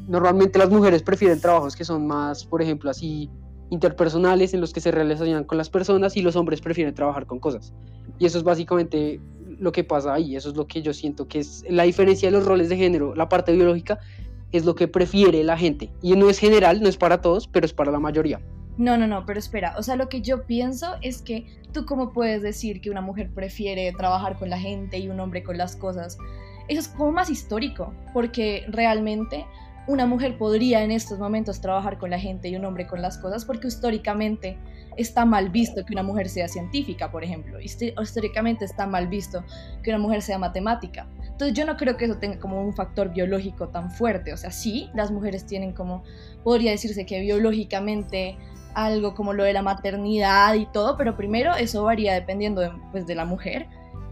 Normalmente 0.07 0.59
las 0.59 0.69
mujeres 0.69 1.03
prefieren 1.03 1.39
trabajos 1.39 1.75
que 1.75 1.85
son 1.85 2.07
más, 2.07 2.45
por 2.45 2.61
ejemplo, 2.61 2.89
así 2.89 3.29
interpersonales 3.69 4.53
en 4.53 4.61
los 4.61 4.73
que 4.73 4.81
se 4.81 4.91
relacionan 4.91 5.43
con 5.43 5.57
las 5.57 5.69
personas 5.69 6.17
y 6.17 6.21
los 6.21 6.35
hombres 6.35 6.61
prefieren 6.61 6.93
trabajar 6.93 7.25
con 7.25 7.39
cosas. 7.39 7.73
Y 8.17 8.25
eso 8.25 8.37
es 8.37 8.43
básicamente 8.43 9.19
lo 9.59 9.71
que 9.71 9.83
pasa 9.83 10.13
ahí, 10.13 10.35
eso 10.35 10.49
es 10.49 10.55
lo 10.55 10.67
que 10.67 10.81
yo 10.81 10.93
siento 10.93 11.27
que 11.27 11.39
es 11.39 11.63
la 11.69 11.83
diferencia 11.83 12.29
de 12.29 12.31
los 12.31 12.45
roles 12.45 12.69
de 12.69 12.77
género, 12.77 13.13
la 13.13 13.29
parte 13.29 13.51
biológica 13.51 13.99
es 14.51 14.65
lo 14.65 14.73
que 14.73 14.87
prefiere 14.87 15.43
la 15.43 15.57
gente. 15.57 15.91
Y 16.01 16.15
no 16.15 16.29
es 16.29 16.39
general, 16.39 16.81
no 16.81 16.89
es 16.89 16.97
para 16.97 17.21
todos, 17.21 17.47
pero 17.47 17.65
es 17.65 17.73
para 17.73 17.91
la 17.91 17.99
mayoría. 17.99 18.41
No, 18.79 18.97
no, 18.97 19.07
no, 19.07 19.25
pero 19.25 19.39
espera, 19.39 19.75
o 19.77 19.83
sea, 19.83 19.97
lo 19.97 20.07
que 20.07 20.21
yo 20.21 20.45
pienso 20.45 20.95
es 21.01 21.21
que 21.21 21.45
tú 21.73 21.85
cómo 21.85 22.13
puedes 22.13 22.41
decir 22.41 22.79
que 22.79 22.89
una 22.89 23.01
mujer 23.01 23.29
prefiere 23.29 23.91
trabajar 23.91 24.39
con 24.39 24.49
la 24.49 24.57
gente 24.57 24.97
y 24.99 25.09
un 25.09 25.19
hombre 25.19 25.43
con 25.43 25.57
las 25.57 25.75
cosas. 25.75 26.17
Eso 26.69 26.79
es 26.79 26.87
como 26.87 27.11
más 27.11 27.29
histórico, 27.29 27.93
porque 28.13 28.63
realmente 28.69 29.45
una 29.85 30.05
mujer 30.05 30.37
podría 30.37 30.81
en 30.81 30.91
estos 30.91 31.19
momentos 31.19 31.59
trabajar 31.59 31.97
con 31.97 32.09
la 32.09 32.19
gente 32.19 32.47
y 32.47 32.55
un 32.55 32.63
hombre 32.63 32.87
con 32.87 33.01
las 33.01 33.17
cosas, 33.17 33.43
porque 33.43 33.67
históricamente 33.67 34.57
está 34.95 35.25
mal 35.25 35.49
visto 35.49 35.85
que 35.85 35.91
una 35.93 36.03
mujer 36.03 36.29
sea 36.29 36.47
científica, 36.47 37.11
por 37.11 37.23
ejemplo. 37.23 37.59
Históricamente 37.59 38.63
está 38.63 38.87
mal 38.87 39.07
visto 39.07 39.43
que 39.83 39.89
una 39.89 39.99
mujer 39.99 40.21
sea 40.21 40.37
matemática. 40.37 41.05
Entonces 41.23 41.53
yo 41.53 41.65
no 41.65 41.75
creo 41.75 41.97
que 41.97 42.05
eso 42.05 42.17
tenga 42.17 42.39
como 42.39 42.61
un 42.61 42.73
factor 42.73 43.11
biológico 43.11 43.69
tan 43.69 43.91
fuerte. 43.91 44.31
O 44.31 44.37
sea, 44.37 44.51
sí, 44.51 44.89
las 44.93 45.11
mujeres 45.11 45.45
tienen 45.45 45.73
como, 45.73 46.03
podría 46.43 46.71
decirse 46.71 47.05
que 47.05 47.19
biológicamente 47.19 48.37
algo 48.73 49.15
como 49.15 49.33
lo 49.33 49.43
de 49.43 49.53
la 49.53 49.61
maternidad 49.61 50.53
y 50.53 50.65
todo, 50.65 50.97
pero 50.97 51.15
primero 51.15 51.55
eso 51.55 51.83
varía 51.83 52.13
dependiendo 52.13 52.61
de, 52.61 52.71
pues, 52.91 53.07
de 53.07 53.15
la 53.15 53.25
mujer. 53.25 53.67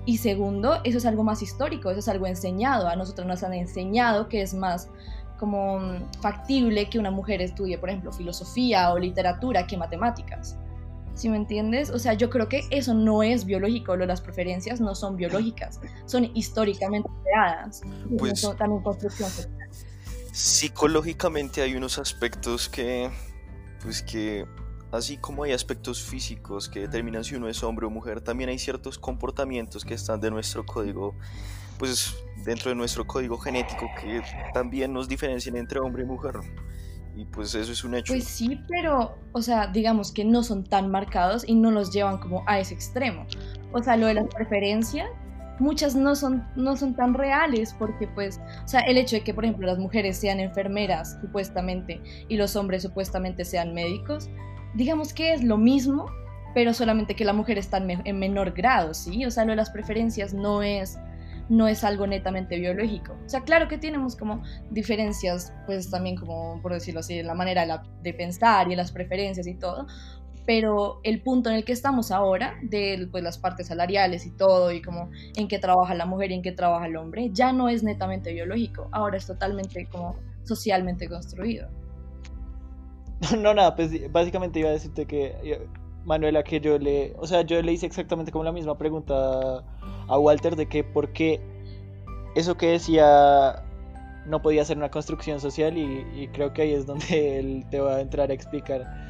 Y 0.05 0.17
segundo, 0.17 0.79
eso 0.83 0.97
es 0.99 1.05
algo 1.05 1.23
más 1.23 1.41
histórico, 1.41 1.89
eso 1.91 1.99
es 1.99 2.07
algo 2.07 2.27
enseñado. 2.27 2.87
A 2.87 2.95
nosotros 2.95 3.27
nos 3.27 3.43
han 3.43 3.53
enseñado 3.53 4.29
que 4.29 4.41
es 4.41 4.53
más 4.53 4.89
como 5.37 5.79
mm, 5.79 6.21
factible 6.21 6.89
que 6.89 6.99
una 6.99 7.11
mujer 7.11 7.41
estudie, 7.41 7.77
por 7.77 7.89
ejemplo, 7.89 8.11
filosofía 8.11 8.91
o 8.91 8.99
literatura 8.99 9.67
que 9.67 9.77
matemáticas. 9.77 10.57
¿Sí 11.13 11.29
me 11.29 11.37
entiendes? 11.37 11.89
O 11.89 11.97
sea, 11.97 12.13
yo 12.13 12.29
creo 12.29 12.47
que 12.47 12.61
eso 12.69 12.93
no 12.93 13.23
es 13.23 13.43
biológico, 13.43 13.95
las 13.95 14.21
preferencias 14.21 14.79
no 14.79 14.93
son 14.93 15.17
biológicas, 15.17 15.79
son 16.05 16.29
históricamente 16.35 17.09
creadas. 17.23 17.81
Pues, 18.19 18.39
son 18.39 18.55
también 18.55 18.83
construcción. 18.83 19.29
Psicológicamente 20.31 21.63
hay 21.63 21.75
unos 21.75 21.97
aspectos 21.97 22.69
que, 22.69 23.09
pues 23.87 24.01
que, 24.01 24.45
así 24.91 25.15
como 25.15 25.43
hay 25.43 25.53
aspectos 25.53 26.03
físicos 26.03 26.67
que 26.67 26.81
determinan 26.81 27.23
si 27.23 27.35
uno 27.35 27.47
es 27.47 27.63
hombre 27.63 27.85
o 27.85 27.89
mujer, 27.89 28.19
también 28.19 28.49
hay 28.49 28.59
ciertos 28.59 28.99
comportamientos 28.99 29.85
que 29.85 29.93
están 29.93 30.19
de 30.19 30.29
nuestro 30.29 30.65
código 30.65 31.15
pues 31.79 32.13
dentro 32.43 32.67
de 32.67 32.75
nuestro 32.75 33.07
código 33.07 33.37
genético 33.37 33.89
que 34.01 34.21
también 34.53 34.91
nos 34.91 35.07
diferencian 35.07 35.55
entre 35.55 35.79
hombre 35.79 36.03
y 36.03 36.05
mujer. 36.05 36.33
Y 37.15 37.23
pues 37.23 37.55
eso 37.55 37.71
es 37.71 37.81
un 37.85 37.95
hecho. 37.95 38.11
Pues 38.11 38.25
sí, 38.25 38.59
pero, 38.67 39.17
o 39.31 39.41
sea, 39.41 39.67
digamos 39.67 40.11
que 40.11 40.25
no 40.25 40.43
son 40.43 40.65
tan 40.65 40.91
marcados 40.91 41.47
y 41.47 41.55
no 41.55 41.71
los 41.71 41.93
llevan 41.93 42.17
como 42.17 42.43
a 42.45 42.59
ese 42.59 42.73
extremo. 42.73 43.25
O 43.71 43.81
sea, 43.81 43.95
lo 43.95 44.07
de 44.07 44.15
las 44.15 44.27
preferencias, 44.27 45.09
muchas 45.59 45.95
no 45.95 46.15
son, 46.15 46.47
no 46.55 46.75
son 46.75 46.95
tan 46.95 47.13
reales 47.13 47.75
porque 47.77 48.07
pues, 48.07 48.39
o 48.63 48.67
sea, 48.67 48.81
el 48.81 48.97
hecho 48.97 49.15
de 49.15 49.23
que, 49.23 49.33
por 49.33 49.45
ejemplo, 49.45 49.67
las 49.67 49.79
mujeres 49.79 50.17
sean 50.17 50.39
enfermeras 50.39 51.17
supuestamente 51.21 52.01
y 52.27 52.37
los 52.37 52.55
hombres 52.55 52.83
supuestamente 52.83 53.45
sean 53.45 53.73
médicos, 53.73 54.29
digamos 54.75 55.13
que 55.13 55.33
es 55.33 55.43
lo 55.43 55.57
mismo, 55.57 56.05
pero 56.53 56.73
solamente 56.73 57.15
que 57.15 57.25
la 57.25 57.33
mujer 57.33 57.57
está 57.57 57.77
en 57.77 58.19
menor 58.19 58.51
grado, 58.51 58.93
¿sí? 58.93 59.25
O 59.25 59.31
sea, 59.31 59.45
lo 59.45 59.51
de 59.51 59.57
las 59.57 59.69
preferencias 59.69 60.33
no 60.33 60.63
es 60.63 60.97
no 61.49 61.67
es 61.67 61.83
algo 61.83 62.07
netamente 62.07 62.57
biológico. 62.57 63.17
O 63.25 63.29
sea, 63.29 63.41
claro 63.41 63.67
que 63.67 63.77
tenemos 63.77 64.15
como 64.15 64.43
diferencias, 64.69 65.53
pues 65.65 65.89
también 65.89 66.15
como, 66.15 66.61
por 66.61 66.73
decirlo 66.73 66.99
así, 66.99 67.19
en 67.19 67.27
la 67.27 67.33
manera 67.33 67.83
de, 68.01 68.13
pensar 68.13 68.67
y 68.67 68.71
en 68.71 68.77
las 68.77 68.91
preferencias 68.91 69.47
y 69.47 69.55
todo, 69.55 69.87
pero 70.47 71.01
el 71.03 71.21
punto 71.21 71.49
en 71.49 71.57
el 71.57 71.65
que 71.65 71.73
estamos 71.73 72.09
ahora, 72.09 72.55
de 72.61 73.09
pues, 73.11 73.21
las 73.21 73.37
partes 73.37 73.67
salariales 73.67 74.25
y 74.25 74.31
todo, 74.31 74.71
y 74.71 74.81
como 74.81 75.11
en 75.35 75.49
qué 75.49 75.59
trabaja 75.59 75.93
la 75.93 76.05
mujer 76.05 76.31
y 76.31 76.35
en 76.35 76.41
qué 76.41 76.53
trabaja 76.53 76.87
el 76.87 76.95
hombre, 76.95 77.31
ya 77.33 77.51
no 77.51 77.67
es 77.67 77.83
netamente 77.83 78.31
biológico, 78.31 78.87
ahora 78.93 79.17
es 79.17 79.27
totalmente 79.27 79.87
como 79.91 80.15
socialmente 80.43 81.07
construido. 81.09 81.67
No, 83.37 83.53
nada, 83.53 83.75
pues 83.75 83.91
básicamente 84.11 84.59
iba 84.59 84.69
a 84.69 84.73
decirte 84.73 85.05
que, 85.05 85.35
eh, 85.43 85.67
Manuela, 86.05 86.43
que 86.43 86.61
yo 86.61 86.77
le, 86.77 87.13
o 87.17 87.27
sea, 87.27 87.41
yo 87.41 87.61
le 87.61 87.73
hice 87.73 87.85
exactamente 87.85 88.31
como 88.31 88.45
la 88.45 88.51
misma 88.51 88.77
pregunta 88.77 89.65
a 90.07 90.19
Walter 90.19 90.55
de 90.55 90.67
que 90.67 90.83
por 90.83 91.11
qué 91.11 91.41
eso 92.35 92.55
que 92.55 92.67
decía 92.67 93.63
no 94.27 94.41
podía 94.41 94.63
ser 94.63 94.77
una 94.77 94.91
construcción 94.91 95.39
social 95.39 95.77
y, 95.77 96.29
creo 96.31 96.53
que 96.53 96.61
ahí 96.61 96.73
es 96.73 96.85
donde 96.85 97.39
él 97.39 97.65
te 97.69 97.79
va 97.81 97.95
a 97.95 98.01
entrar 98.01 98.29
a 98.29 98.33
explicar 98.33 99.06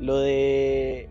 lo 0.00 0.18
de 0.18 1.08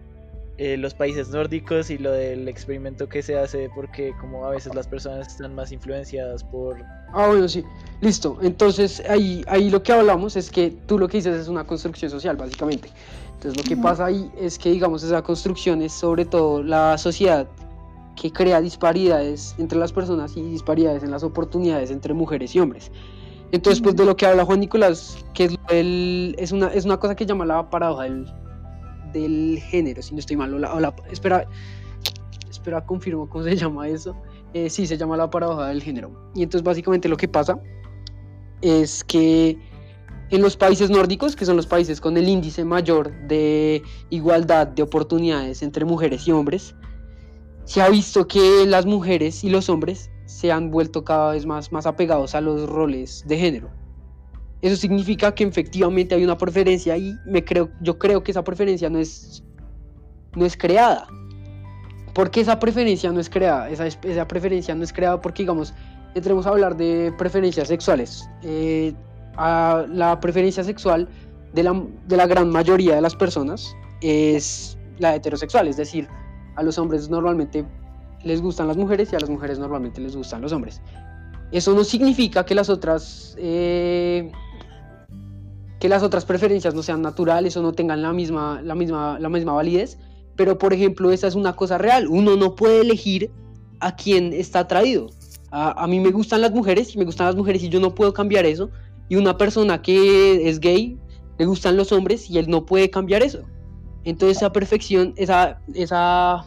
eh, 0.59 0.77
los 0.77 0.93
países 0.93 1.29
nórdicos 1.29 1.89
y 1.89 1.97
lo 1.97 2.11
del 2.11 2.47
experimento 2.47 3.09
que 3.09 3.23
se 3.23 3.35
hace 3.35 3.71
porque 3.73 4.13
como 4.21 4.45
a 4.45 4.51
veces 4.51 4.75
las 4.75 4.87
personas 4.87 5.27
están 5.27 5.55
más 5.55 5.71
influenciadas 5.71 6.43
por... 6.43 6.77
Ah, 7.11 7.27
bueno, 7.27 7.47
sí, 7.47 7.63
listo. 8.01 8.37
Entonces 8.41 9.01
ahí, 9.09 9.43
ahí 9.47 9.71
lo 9.71 9.81
que 9.81 9.93
hablamos 9.93 10.35
es 10.35 10.51
que 10.51 10.69
tú 10.85 10.99
lo 10.99 11.07
que 11.07 11.17
dices 11.17 11.35
es 11.35 11.47
una 11.47 11.63
construcción 11.63 12.11
social, 12.11 12.37
básicamente. 12.37 12.89
Entonces 13.33 13.57
lo 13.57 13.67
que 13.67 13.75
pasa 13.81 14.05
ahí 14.05 14.31
es 14.39 14.59
que, 14.59 14.69
digamos, 14.69 15.03
esa 15.03 15.23
construcción 15.23 15.81
es 15.81 15.91
sobre 15.91 16.23
todo 16.23 16.61
la 16.61 16.99
sociedad 16.99 17.47
que 18.15 18.31
crea 18.31 18.61
disparidades 18.61 19.55
entre 19.57 19.79
las 19.79 19.91
personas 19.91 20.37
y 20.37 20.43
disparidades 20.43 21.01
en 21.01 21.09
las 21.09 21.23
oportunidades 21.23 21.89
entre 21.89 22.13
mujeres 22.13 22.53
y 22.55 22.59
hombres. 22.59 22.91
Entonces, 23.51 23.81
pues 23.81 23.95
de 23.95 24.05
lo 24.05 24.15
que 24.15 24.27
habla 24.27 24.45
Juan 24.45 24.59
Nicolás, 24.59 25.17
que 25.33 25.45
es, 25.45 25.57
es, 25.69 26.51
una, 26.51 26.67
es 26.67 26.85
una 26.85 26.97
cosa 26.97 27.15
que 27.15 27.25
llama 27.25 27.45
la 27.45 27.69
paradoja 27.69 28.03
del, 28.03 28.25
del 29.13 29.59
género, 29.59 30.01
si 30.01 30.13
no 30.13 30.19
estoy 30.19 30.35
mal, 30.35 30.53
o 30.53 30.59
la, 30.79 30.95
espera, 31.11 31.47
espera, 32.49 32.85
confirmo 32.85 33.29
cómo 33.29 33.43
se 33.43 33.55
llama 33.55 33.87
eso. 33.87 34.15
Eh, 34.53 34.69
sí, 34.69 34.85
se 34.85 34.97
llama 34.97 35.17
la 35.17 35.29
paradoja 35.29 35.67
del 35.67 35.81
género. 35.81 36.31
Y 36.35 36.43
entonces 36.43 36.63
básicamente 36.63 37.07
lo 37.07 37.17
que 37.17 37.27
pasa 37.27 37.59
es 38.61 39.03
que 39.03 39.57
en 40.29 40.41
los 40.41 40.57
países 40.57 40.89
nórdicos, 40.89 41.35
que 41.35 41.45
son 41.45 41.57
los 41.57 41.67
países 41.67 42.01
con 42.01 42.17
el 42.17 42.27
índice 42.27 42.65
mayor 42.65 43.11
de 43.27 43.83
igualdad 44.09 44.67
de 44.67 44.81
oportunidades 44.81 45.61
entre 45.61 45.85
mujeres 45.85 46.27
y 46.27 46.31
hombres, 46.31 46.75
se 47.65 47.81
ha 47.81 47.89
visto 47.89 48.27
que 48.27 48.65
las 48.65 48.85
mujeres 48.85 49.43
y 49.43 49.49
los 49.49 49.69
hombres 49.69 50.09
se 50.25 50.51
han 50.51 50.71
vuelto 50.71 51.03
cada 51.03 51.31
vez 51.31 51.45
más, 51.45 51.71
más 51.71 51.85
apegados 51.85 52.35
a 52.35 52.41
los 52.41 52.69
roles 52.69 53.23
de 53.27 53.37
género. 53.37 53.82
Eso 54.63 54.77
significa 54.77 55.35
que 55.35 55.43
efectivamente 55.43 56.15
hay 56.15 56.23
una 56.23 56.37
preferencia 56.37 56.95
y 56.95 57.19
me 57.25 57.43
creo, 57.43 57.69
yo 57.81 57.99
creo 57.99 58.23
que 58.23 58.31
esa 58.31 58.45
preferencia 58.45 58.89
no 58.89 58.97
es, 58.97 59.43
no 60.37 60.45
es 60.45 60.55
creada. 60.55 61.05
porque 62.13 62.39
esa 62.39 62.59
preferencia 62.59 63.11
no 63.11 63.19
es 63.19 63.29
creada? 63.29 63.69
Esa, 63.69 63.87
esa 63.87 64.25
preferencia 64.25 64.73
no 64.73 64.83
es 64.85 64.93
creada 64.93 65.19
porque, 65.19 65.43
digamos, 65.43 65.73
entremos 66.15 66.45
a 66.45 66.49
hablar 66.51 66.77
de 66.77 67.13
preferencias 67.17 67.67
sexuales. 67.67 68.29
Eh, 68.41 68.93
a 69.35 69.85
la 69.89 70.17
preferencia 70.21 70.63
sexual 70.63 71.09
de 71.53 71.63
la, 71.63 71.83
de 72.07 72.15
la 72.15 72.25
gran 72.25 72.49
mayoría 72.49 72.95
de 72.95 73.01
las 73.01 73.15
personas 73.15 73.75
es 73.99 74.77
la 74.97 75.13
heterosexual, 75.13 75.67
es 75.67 75.75
decir, 75.75 76.07
a 76.55 76.63
los 76.63 76.77
hombres 76.77 77.09
normalmente 77.09 77.65
les 78.23 78.41
gustan 78.41 78.67
las 78.67 78.77
mujeres 78.77 79.11
y 79.11 79.17
a 79.17 79.19
las 79.19 79.29
mujeres 79.29 79.59
normalmente 79.59 79.99
les 79.99 80.15
gustan 80.15 80.41
los 80.41 80.53
hombres. 80.53 80.81
Eso 81.51 81.73
no 81.73 81.83
significa 81.83 82.45
que 82.45 82.55
las 82.55 82.69
otras 82.69 83.35
eh, 83.37 84.31
que 85.83 85.89
las 85.89 86.01
otras 86.01 86.23
preferencias 86.23 86.73
no 86.73 86.81
sean 86.81 87.01
naturales 87.01 87.57
o 87.57 87.61
no 87.61 87.73
tengan 87.73 88.01
la 88.01 88.13
misma, 88.13 88.61
la 88.63 88.73
misma, 88.73 89.19
la 89.19 89.27
misma 89.27 89.51
validez, 89.51 89.97
pero 90.37 90.57
por 90.57 90.71
ejemplo 90.71 91.11
esa 91.11 91.27
es 91.27 91.35
una 91.35 91.57
cosa 91.57 91.77
real. 91.77 92.07
Uno 92.07 92.37
no 92.37 92.55
puede 92.55 92.79
elegir 92.79 93.29
a 93.81 93.93
quién 93.93 94.31
está 94.31 94.59
atraído. 94.59 95.09
A, 95.51 95.83
a 95.83 95.85
mí 95.87 95.99
me 95.99 96.11
gustan 96.11 96.39
las 96.39 96.53
mujeres 96.53 96.95
y 96.95 96.97
me 96.97 97.03
gustan 97.03 97.27
las 97.27 97.35
mujeres 97.35 97.61
y 97.63 97.67
yo 97.67 97.81
no 97.81 97.93
puedo 97.93 98.13
cambiar 98.13 98.45
eso. 98.45 98.69
Y 99.09 99.17
una 99.17 99.37
persona 99.37 99.81
que 99.81 100.47
es 100.47 100.61
gay 100.61 100.97
le 101.37 101.45
gustan 101.45 101.75
los 101.75 101.91
hombres 101.91 102.29
y 102.29 102.37
él 102.37 102.49
no 102.49 102.65
puede 102.65 102.89
cambiar 102.89 103.21
eso. 103.21 103.41
Entonces 104.05 104.37
esa 104.37 104.53
perfección, 104.53 105.13
esa, 105.17 105.59
esa 105.73 106.45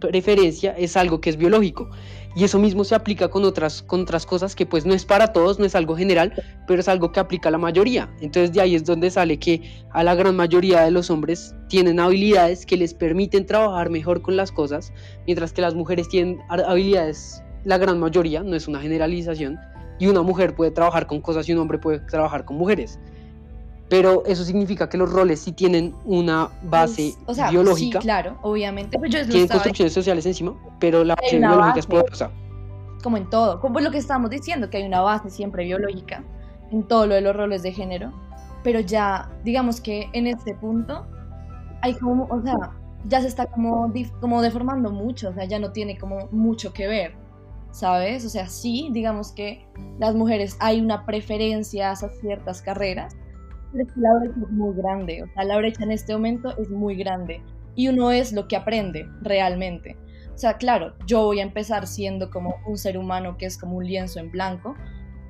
preferencia 0.00 0.72
es 0.72 0.96
algo 0.96 1.20
que 1.20 1.30
es 1.30 1.36
biológico. 1.36 1.88
Y 2.36 2.44
eso 2.44 2.58
mismo 2.58 2.84
se 2.84 2.94
aplica 2.94 3.28
con 3.28 3.44
otras, 3.44 3.82
con 3.82 4.02
otras 4.02 4.24
cosas 4.24 4.54
que 4.54 4.64
pues 4.64 4.86
no 4.86 4.94
es 4.94 5.04
para 5.04 5.32
todos, 5.32 5.58
no 5.58 5.64
es 5.64 5.74
algo 5.74 5.96
general, 5.96 6.32
pero 6.66 6.80
es 6.80 6.88
algo 6.88 7.10
que 7.10 7.18
aplica 7.18 7.48
a 7.48 7.52
la 7.52 7.58
mayoría. 7.58 8.08
Entonces 8.20 8.52
de 8.52 8.60
ahí 8.60 8.74
es 8.76 8.84
donde 8.84 9.10
sale 9.10 9.38
que 9.38 9.62
a 9.92 10.04
la 10.04 10.14
gran 10.14 10.36
mayoría 10.36 10.82
de 10.82 10.92
los 10.92 11.10
hombres 11.10 11.54
tienen 11.68 11.98
habilidades 11.98 12.64
que 12.66 12.76
les 12.76 12.94
permiten 12.94 13.46
trabajar 13.46 13.90
mejor 13.90 14.22
con 14.22 14.36
las 14.36 14.52
cosas, 14.52 14.92
mientras 15.26 15.52
que 15.52 15.62
las 15.62 15.74
mujeres 15.74 16.08
tienen 16.08 16.38
habilidades, 16.48 17.42
la 17.64 17.78
gran 17.78 17.98
mayoría, 17.98 18.42
no 18.42 18.54
es 18.54 18.68
una 18.68 18.80
generalización, 18.80 19.58
y 19.98 20.06
una 20.06 20.22
mujer 20.22 20.54
puede 20.54 20.70
trabajar 20.70 21.06
con 21.06 21.20
cosas 21.20 21.48
y 21.48 21.52
un 21.52 21.58
hombre 21.58 21.78
puede 21.78 21.98
trabajar 21.98 22.44
con 22.44 22.56
mujeres 22.56 22.98
pero 23.90 24.22
eso 24.24 24.44
significa 24.44 24.88
que 24.88 24.96
los 24.96 25.12
roles 25.12 25.40
sí 25.40 25.50
tienen 25.50 25.94
una 26.04 26.48
base 26.62 27.14
pues, 27.26 27.28
o 27.28 27.34
sea, 27.34 27.50
biológica. 27.50 28.00
Sí, 28.00 28.04
claro, 28.04 28.38
obviamente. 28.40 28.96
Pues 28.96 29.10
tienen 29.10 29.48
construcciones 29.48 29.92
sociales 29.92 30.24
encima, 30.24 30.54
pero 30.78 31.02
la 31.02 31.16
base 31.16 31.38
biológica 31.38 31.80
es 31.80 31.86
poderosa. 31.86 32.30
Como 33.02 33.16
en 33.16 33.28
todo, 33.28 33.60
como 33.60 33.80
lo 33.80 33.90
que 33.90 33.98
estamos 33.98 34.30
diciendo, 34.30 34.70
que 34.70 34.76
hay 34.76 34.84
una 34.84 35.00
base 35.00 35.28
siempre 35.28 35.64
biológica 35.64 36.22
en 36.70 36.84
todo 36.84 37.08
lo 37.08 37.16
de 37.16 37.20
los 37.20 37.34
roles 37.34 37.64
de 37.64 37.72
género, 37.72 38.12
pero 38.62 38.78
ya, 38.78 39.28
digamos 39.42 39.80
que 39.80 40.08
en 40.12 40.28
este 40.28 40.54
punto 40.54 41.06
hay 41.82 41.94
como, 41.94 42.28
o 42.30 42.40
sea, 42.42 42.70
ya 43.06 43.20
se 43.20 43.26
está 43.26 43.46
como, 43.46 43.92
como 44.20 44.40
deformando 44.40 44.92
mucho, 44.92 45.30
o 45.30 45.34
sea, 45.34 45.46
ya 45.46 45.58
no 45.58 45.72
tiene 45.72 45.98
como 45.98 46.28
mucho 46.30 46.72
que 46.72 46.86
ver, 46.86 47.14
¿sabes? 47.72 48.24
O 48.24 48.28
sea, 48.28 48.48
sí, 48.48 48.90
digamos 48.92 49.32
que 49.32 49.66
las 49.98 50.14
mujeres 50.14 50.56
hay 50.60 50.80
una 50.80 51.06
preferencia 51.06 51.90
hacia 51.90 52.10
ciertas 52.20 52.62
carreras, 52.62 53.16
la 53.72 54.14
brecha 54.18 54.40
es 54.42 54.50
muy 54.50 54.74
grande, 54.76 55.22
o 55.22 55.26
sea, 55.32 55.44
la 55.44 55.56
brecha 55.58 55.84
en 55.84 55.92
este 55.92 56.12
momento 56.12 56.56
es 56.58 56.70
muy 56.70 56.96
grande 56.96 57.42
y 57.74 57.88
uno 57.88 58.10
es 58.10 58.32
lo 58.32 58.48
que 58.48 58.56
aprende 58.56 59.08
realmente. 59.22 59.96
O 60.34 60.38
sea, 60.38 60.54
claro, 60.54 60.94
yo 61.06 61.24
voy 61.24 61.40
a 61.40 61.42
empezar 61.42 61.86
siendo 61.86 62.30
como 62.30 62.56
un 62.66 62.78
ser 62.78 62.96
humano 62.96 63.36
que 63.36 63.46
es 63.46 63.58
como 63.58 63.76
un 63.76 63.86
lienzo 63.86 64.20
en 64.20 64.30
blanco, 64.30 64.74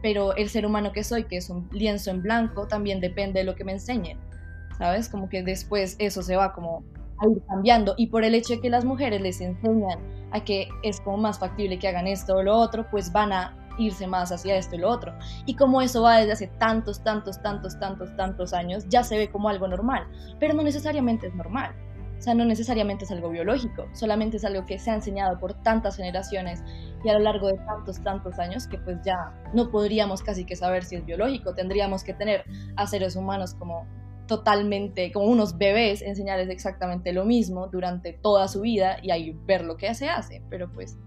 pero 0.02 0.35
el 0.37 0.49
ser 0.49 0.64
humano 0.64 0.92
que 0.92 1.04
soy, 1.04 1.25
que 1.25 1.37
es 1.37 1.50
un 1.50 1.68
lienzo 1.73 2.11
en 2.11 2.23
blanco, 2.23 2.66
también 2.66 3.00
depende 3.00 3.40
de 3.40 3.44
lo 3.44 3.54
que 3.54 3.64
me 3.64 3.73
enseñen, 3.73 4.18
¿sabes? 4.78 5.09
Como 5.09 5.28
que 5.28 5.42
después 5.42 5.97
eso 5.99 6.23
se 6.23 6.37
va 6.37 6.52
como 6.52 6.85
a 7.18 7.28
ir 7.28 7.42
cambiando 7.49 7.94
y 7.99 8.06
por 8.06 8.25
el 8.25 8.35
hecho 8.35 8.54
de 8.54 8.61
que 8.61 8.70
las 8.70 8.85
mujeres 8.85 9.20
les 9.20 9.40
enseñan 9.40 9.99
a 10.30 10.42
que 10.42 10.68
es 10.82 11.00
como 11.00 11.18
más 11.18 11.38
factible 11.38 11.78
que 11.78 11.88
hagan 11.88 12.06
esto 12.06 12.37
o 12.37 12.42
lo 12.42 12.56
otro, 12.56 12.88
pues 12.90 13.12
van 13.12 13.32
a 13.32 13.60
irse 13.80 14.06
más 14.06 14.32
hacia 14.32 14.56
esto 14.56 14.76
y 14.76 14.78
lo 14.78 14.88
otro. 14.88 15.14
Y 15.46 15.56
como 15.56 15.80
eso 15.82 16.02
va 16.02 16.18
desde 16.18 16.32
hace 16.32 16.46
tantos, 16.58 17.02
tantos, 17.02 17.42
tantos, 17.42 17.78
tantos, 17.78 18.14
tantos 18.16 18.52
años, 18.52 18.87
ya 18.88 19.02
se 19.02 19.16
ve 19.16 19.30
como 19.30 19.49
algo 19.49 19.68
normal, 19.68 20.06
pero 20.38 20.54
no 20.54 20.62
necesariamente 20.62 21.26
es 21.26 21.34
normal. 21.34 21.75
O 22.20 22.22
sea, 22.22 22.34
no 22.34 22.44
necesariamente 22.44 23.06
es 23.06 23.10
algo 23.10 23.30
biológico, 23.30 23.88
solamente 23.94 24.37
es 24.37 24.44
algo 24.44 24.66
que 24.66 24.78
se 24.78 24.90
ha 24.90 24.94
enseñado 24.94 25.38
por 25.38 25.54
tantas 25.54 25.96
generaciones 25.96 26.62
y 27.02 27.08
a 27.08 27.14
lo 27.14 27.20
largo 27.20 27.49
de 27.49 27.56
tantos, 27.64 27.99
tantos 28.02 28.38
años 28.38 28.66
que 28.66 28.76
pues 28.76 28.99
ya 29.02 29.32
no 29.54 29.70
podríamos 29.70 30.22
casi 30.22 30.44
que 30.44 30.54
saber 30.54 30.84
si 30.84 30.96
es 30.96 31.06
biológico. 31.06 31.54
Tendríamos 31.54 32.04
que 32.04 32.12
tener 32.12 32.44
a 32.76 32.87
seres 32.87 33.16
humanos 33.16 33.54
como 33.54 33.87
totalmente, 34.26 35.10
como 35.12 35.26
unos 35.26 35.56
bebés, 35.56 36.02
enseñarles 36.02 36.50
exactamente 36.50 37.14
lo 37.14 37.25
mismo 37.25 37.68
durante 37.68 38.12
toda 38.12 38.49
su 38.49 38.60
vida 38.60 38.99
y 39.02 39.12
ahí 39.12 39.34
ver 39.46 39.64
lo 39.64 39.78
que 39.78 39.92
se 39.94 40.10
hace, 40.10 40.42
pero 40.50 40.70
pues 40.70 40.99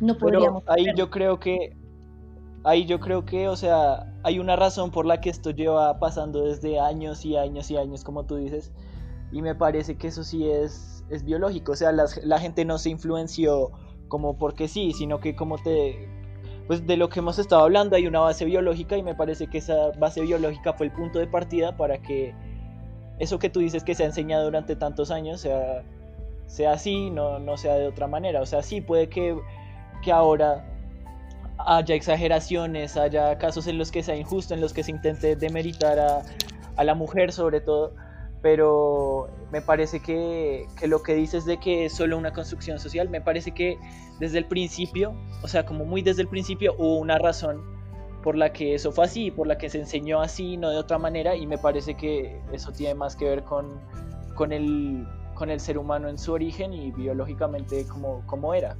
no 0.00 0.18
podríamos. 0.18 0.62
Pero 0.64 0.74
ahí 0.76 0.86
yo 0.94 1.08
creo 1.08 1.40
que 1.40 1.76
ahí 2.68 2.84
yo 2.84 3.00
creo 3.00 3.24
que, 3.24 3.48
o 3.48 3.56
sea, 3.56 4.12
hay 4.22 4.38
una 4.38 4.56
razón 4.56 4.90
por 4.90 5.06
la 5.06 5.20
que 5.20 5.30
esto 5.30 5.50
lleva 5.50 5.98
pasando 5.98 6.44
desde 6.44 6.78
años 6.78 7.24
y 7.24 7.36
años 7.36 7.70
y 7.70 7.76
años, 7.76 8.04
como 8.04 8.24
tú 8.24 8.36
dices, 8.36 8.72
y 9.32 9.42
me 9.42 9.54
parece 9.54 9.96
que 9.96 10.08
eso 10.08 10.24
sí 10.24 10.48
es, 10.48 11.04
es 11.10 11.24
biológico, 11.24 11.72
o 11.72 11.76
sea, 11.76 11.92
la 11.92 12.38
gente 12.38 12.64
no 12.64 12.78
se 12.78 12.90
influenció 12.90 13.72
como 14.08 14.36
porque 14.36 14.68
sí, 14.68 14.92
sino 14.92 15.20
que 15.20 15.36
como 15.36 15.58
te... 15.58 16.08
Pues 16.66 16.86
de 16.86 16.98
lo 16.98 17.08
que 17.08 17.20
hemos 17.20 17.38
estado 17.38 17.62
hablando 17.62 17.96
hay 17.96 18.06
una 18.06 18.20
base 18.20 18.44
biológica 18.44 18.98
y 18.98 19.02
me 19.02 19.14
parece 19.14 19.46
que 19.46 19.58
esa 19.58 19.90
base 19.98 20.20
biológica 20.20 20.74
fue 20.74 20.86
el 20.86 20.92
punto 20.92 21.18
de 21.18 21.26
partida 21.26 21.78
para 21.78 22.02
que 22.02 22.34
eso 23.18 23.38
que 23.38 23.48
tú 23.48 23.60
dices 23.60 23.84
que 23.84 23.94
se 23.94 24.02
ha 24.02 24.06
enseñado 24.06 24.44
durante 24.44 24.76
tantos 24.76 25.10
años 25.10 25.40
sea, 25.40 25.82
sea 26.46 26.72
así, 26.72 27.08
no, 27.08 27.38
no 27.38 27.56
sea 27.56 27.74
de 27.76 27.86
otra 27.86 28.06
manera. 28.06 28.42
O 28.42 28.46
sea, 28.46 28.62
sí 28.62 28.82
puede 28.82 29.08
que, 29.08 29.34
que 30.02 30.12
ahora 30.12 30.77
haya 31.58 31.94
exageraciones, 31.94 32.96
haya 32.96 33.36
casos 33.38 33.66
en 33.66 33.78
los 33.78 33.90
que 33.90 34.02
sea 34.02 34.16
injusto, 34.16 34.54
en 34.54 34.60
los 34.60 34.72
que 34.72 34.82
se 34.82 34.90
intente 34.90 35.36
demeritar 35.36 35.98
a, 35.98 36.22
a 36.76 36.84
la 36.84 36.94
mujer 36.94 37.32
sobre 37.32 37.60
todo, 37.60 37.94
pero 38.42 39.28
me 39.50 39.60
parece 39.60 40.00
que, 40.00 40.66
que, 40.78 40.86
lo 40.86 41.02
que 41.02 41.14
dices 41.14 41.44
de 41.44 41.58
que 41.58 41.86
es 41.86 41.92
solo 41.92 42.16
una 42.16 42.32
construcción 42.32 42.78
social, 42.78 43.08
me 43.08 43.20
parece 43.20 43.52
que 43.52 43.78
desde 44.20 44.38
el 44.38 44.46
principio, 44.46 45.14
o 45.42 45.48
sea, 45.48 45.66
como 45.66 45.84
muy 45.84 46.02
desde 46.02 46.22
el 46.22 46.28
principio 46.28 46.74
hubo 46.78 46.98
una 46.98 47.18
razón 47.18 47.62
por 48.22 48.36
la 48.36 48.52
que 48.52 48.74
eso 48.74 48.92
fue 48.92 49.04
así, 49.04 49.30
por 49.30 49.46
la 49.46 49.58
que 49.58 49.68
se 49.68 49.78
enseñó 49.78 50.20
así, 50.20 50.56
no 50.56 50.70
de 50.70 50.76
otra 50.76 50.98
manera, 50.98 51.36
y 51.36 51.46
me 51.46 51.58
parece 51.58 51.94
que 51.94 52.40
eso 52.52 52.72
tiene 52.72 52.94
más 52.94 53.16
que 53.16 53.24
ver 53.24 53.44
con, 53.44 53.80
con, 54.34 54.52
el, 54.52 55.06
con 55.34 55.50
el 55.50 55.60
ser 55.60 55.78
humano 55.78 56.08
en 56.08 56.18
su 56.18 56.32
origen 56.32 56.72
y 56.72 56.90
biológicamente 56.92 57.86
como, 57.86 58.24
como 58.26 58.54
era. 58.54 58.76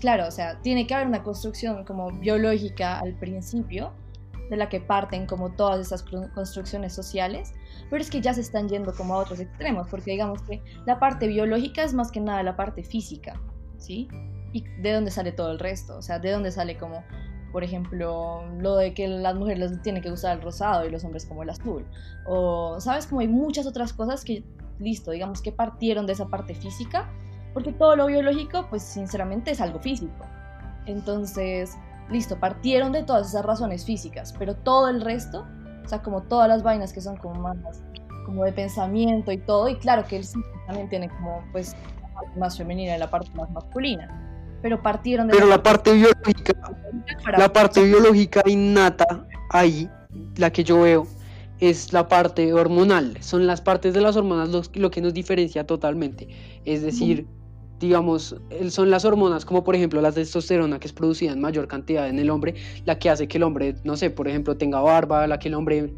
Claro, 0.00 0.26
o 0.26 0.30
sea, 0.30 0.60
tiene 0.62 0.86
que 0.86 0.94
haber 0.94 1.06
una 1.06 1.22
construcción 1.22 1.84
como 1.84 2.10
biológica 2.10 2.98
al 2.98 3.14
principio, 3.14 3.92
de 4.50 4.56
la 4.56 4.68
que 4.68 4.80
parten 4.80 5.26
como 5.26 5.52
todas 5.52 5.80
esas 5.80 6.02
construcciones 6.34 6.92
sociales, 6.92 7.52
pero 7.90 8.02
es 8.02 8.10
que 8.10 8.20
ya 8.20 8.34
se 8.34 8.40
están 8.40 8.68
yendo 8.68 8.94
como 8.94 9.14
a 9.14 9.18
otros 9.18 9.40
extremos, 9.40 9.88
porque 9.88 10.12
digamos 10.12 10.42
que 10.42 10.62
la 10.86 10.98
parte 10.98 11.26
biológica 11.26 11.82
es 11.82 11.94
más 11.94 12.10
que 12.10 12.20
nada 12.20 12.42
la 12.42 12.56
parte 12.56 12.82
física, 12.82 13.40
¿sí? 13.78 14.08
¿Y 14.52 14.62
de 14.82 14.92
dónde 14.92 15.10
sale 15.10 15.32
todo 15.32 15.50
el 15.50 15.58
resto? 15.58 15.96
O 15.96 16.02
sea, 16.02 16.18
¿de 16.18 16.30
dónde 16.30 16.52
sale 16.52 16.76
como, 16.76 17.02
por 17.52 17.64
ejemplo, 17.64 18.44
lo 18.58 18.76
de 18.76 18.94
que 18.94 19.08
las 19.08 19.34
mujeres 19.34 19.80
tienen 19.82 20.02
que 20.02 20.10
usar 20.10 20.36
el 20.36 20.42
rosado 20.42 20.86
y 20.86 20.90
los 20.90 21.04
hombres 21.04 21.24
como 21.26 21.42
el 21.42 21.50
azul? 21.50 21.86
O, 22.26 22.78
¿sabes? 22.80 23.06
Como 23.06 23.20
hay 23.20 23.28
muchas 23.28 23.66
otras 23.66 23.92
cosas 23.92 24.24
que, 24.24 24.44
listo, 24.78 25.10
digamos 25.10 25.42
que 25.42 25.52
partieron 25.52 26.06
de 26.06 26.12
esa 26.12 26.26
parte 26.26 26.54
física, 26.54 27.10
porque 27.54 27.72
todo 27.72 27.94
lo 27.94 28.06
biológico, 28.06 28.66
pues 28.68 28.82
sinceramente 28.82 29.52
es 29.52 29.60
algo 29.60 29.78
físico. 29.78 30.26
Entonces, 30.86 31.76
listo, 32.10 32.38
partieron 32.38 32.92
de 32.92 33.04
todas 33.04 33.28
esas 33.28 33.44
razones 33.44 33.84
físicas, 33.84 34.34
pero 34.38 34.54
todo 34.56 34.88
el 34.88 35.00
resto, 35.00 35.46
o 35.84 35.88
sea, 35.88 36.02
como 36.02 36.22
todas 36.22 36.48
las 36.48 36.62
vainas 36.62 36.92
que 36.92 37.00
son 37.00 37.16
como 37.16 37.40
más, 37.40 37.82
como 38.26 38.44
de 38.44 38.52
pensamiento 38.52 39.32
y 39.32 39.38
todo, 39.38 39.68
y 39.68 39.76
claro 39.76 40.04
que 40.04 40.22
sí 40.22 40.38
también 40.66 40.88
tiene 40.88 41.08
como, 41.08 41.44
pues, 41.52 41.74
la 42.02 42.12
parte 42.12 42.38
más 42.38 42.58
femenina 42.58 42.96
y 42.96 42.98
la 42.98 43.08
parte 43.08 43.30
más 43.34 43.50
masculina, 43.50 44.58
pero 44.60 44.82
partieron 44.82 45.28
de... 45.28 45.34
Pero 45.34 45.46
la 45.46 45.62
parte 45.62 45.92
biológica, 45.92 46.52
la 47.38 47.52
parte 47.52 47.84
biológica 47.84 48.42
innata 48.46 49.26
ahí, 49.50 49.88
la 50.36 50.50
que 50.50 50.64
yo 50.64 50.82
veo, 50.82 51.06
es 51.60 51.92
la 51.92 52.08
parte 52.08 52.52
hormonal, 52.52 53.16
son 53.20 53.46
las 53.46 53.60
partes 53.60 53.94
de 53.94 54.00
las 54.00 54.16
hormonas 54.16 54.50
lo, 54.74 54.90
que 54.90 55.00
nos 55.00 55.14
diferencia 55.14 55.66
totalmente, 55.66 56.28
es 56.64 56.82
decir 56.82 57.26
digamos, 57.84 58.36
son 58.70 58.90
las 58.90 59.04
hormonas 59.04 59.44
como 59.44 59.62
por 59.62 59.76
ejemplo 59.76 60.00
la 60.00 60.10
testosterona 60.10 60.78
que 60.80 60.86
es 60.86 60.92
producida 60.92 61.32
en 61.32 61.40
mayor 61.40 61.68
cantidad 61.68 62.08
en 62.08 62.18
el 62.18 62.30
hombre, 62.30 62.54
la 62.86 62.98
que 62.98 63.10
hace 63.10 63.28
que 63.28 63.36
el 63.36 63.42
hombre, 63.42 63.76
no 63.84 63.96
sé, 63.96 64.10
por 64.10 64.26
ejemplo, 64.26 64.56
tenga 64.56 64.80
barba, 64.80 65.26
la 65.26 65.38
que 65.38 65.48
el 65.48 65.54
hombre 65.54 65.94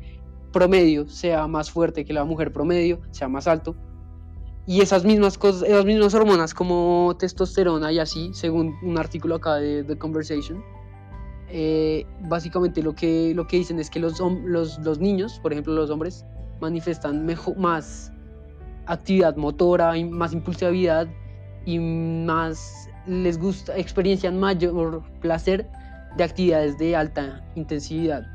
promedio 0.53 1.09
sea 1.09 1.47
más 1.47 1.71
fuerte 1.71 2.05
que 2.05 2.13
la 2.13 2.25
mujer 2.25 2.53
promedio, 2.53 3.01
sea 3.13 3.29
más 3.29 3.47
alto. 3.47 3.77
Y 4.67 4.81
esas 4.81 5.05
mismas 5.05 5.39
cosas, 5.39 5.63
esas 5.63 5.85
mismas 5.85 6.13
hormonas 6.15 6.53
como 6.53 7.15
testosterona 7.19 7.93
y 7.93 8.01
así, 8.01 8.31
según 8.33 8.75
un 8.83 8.99
artículo 8.99 9.37
acá 9.37 9.55
de 9.57 9.85
The 9.85 9.97
Conversation, 9.97 10.61
eh, 11.49 12.05
básicamente 12.29 12.83
lo 12.83 12.95
que, 12.97 13.33
lo 13.35 13.47
que 13.47 13.59
dicen 13.59 13.79
es 13.79 13.89
que 13.91 14.01
los, 14.01 14.21
los, 14.45 14.79
los 14.81 14.99
niños, 14.99 15.39
por 15.41 15.53
ejemplo 15.53 15.73
los 15.73 15.91
hombres, 15.91 16.25
manifestan 16.61 17.25
mejor, 17.25 17.57
más 17.57 18.11
actividad 18.87 19.37
motora, 19.37 19.95
más 20.11 20.33
impulsividad 20.33 21.07
y 21.67 21.79
más 21.79 22.89
les 23.07 23.39
gusta, 23.39 23.77
experiencian 23.77 24.39
mayor 24.39 25.03
placer 25.21 25.69
de 26.17 26.25
actividades 26.25 26.79
de 26.79 26.97
alta 26.97 27.45
intensidad. 27.55 28.27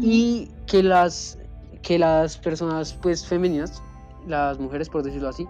Y 0.00 0.50
que 0.66 0.82
las, 0.82 1.38
que 1.82 1.98
las 1.98 2.38
personas 2.38 2.94
pues 2.94 3.26
femeninas, 3.26 3.82
las 4.26 4.58
mujeres 4.58 4.88
por 4.88 5.02
decirlo 5.02 5.28
así, 5.28 5.46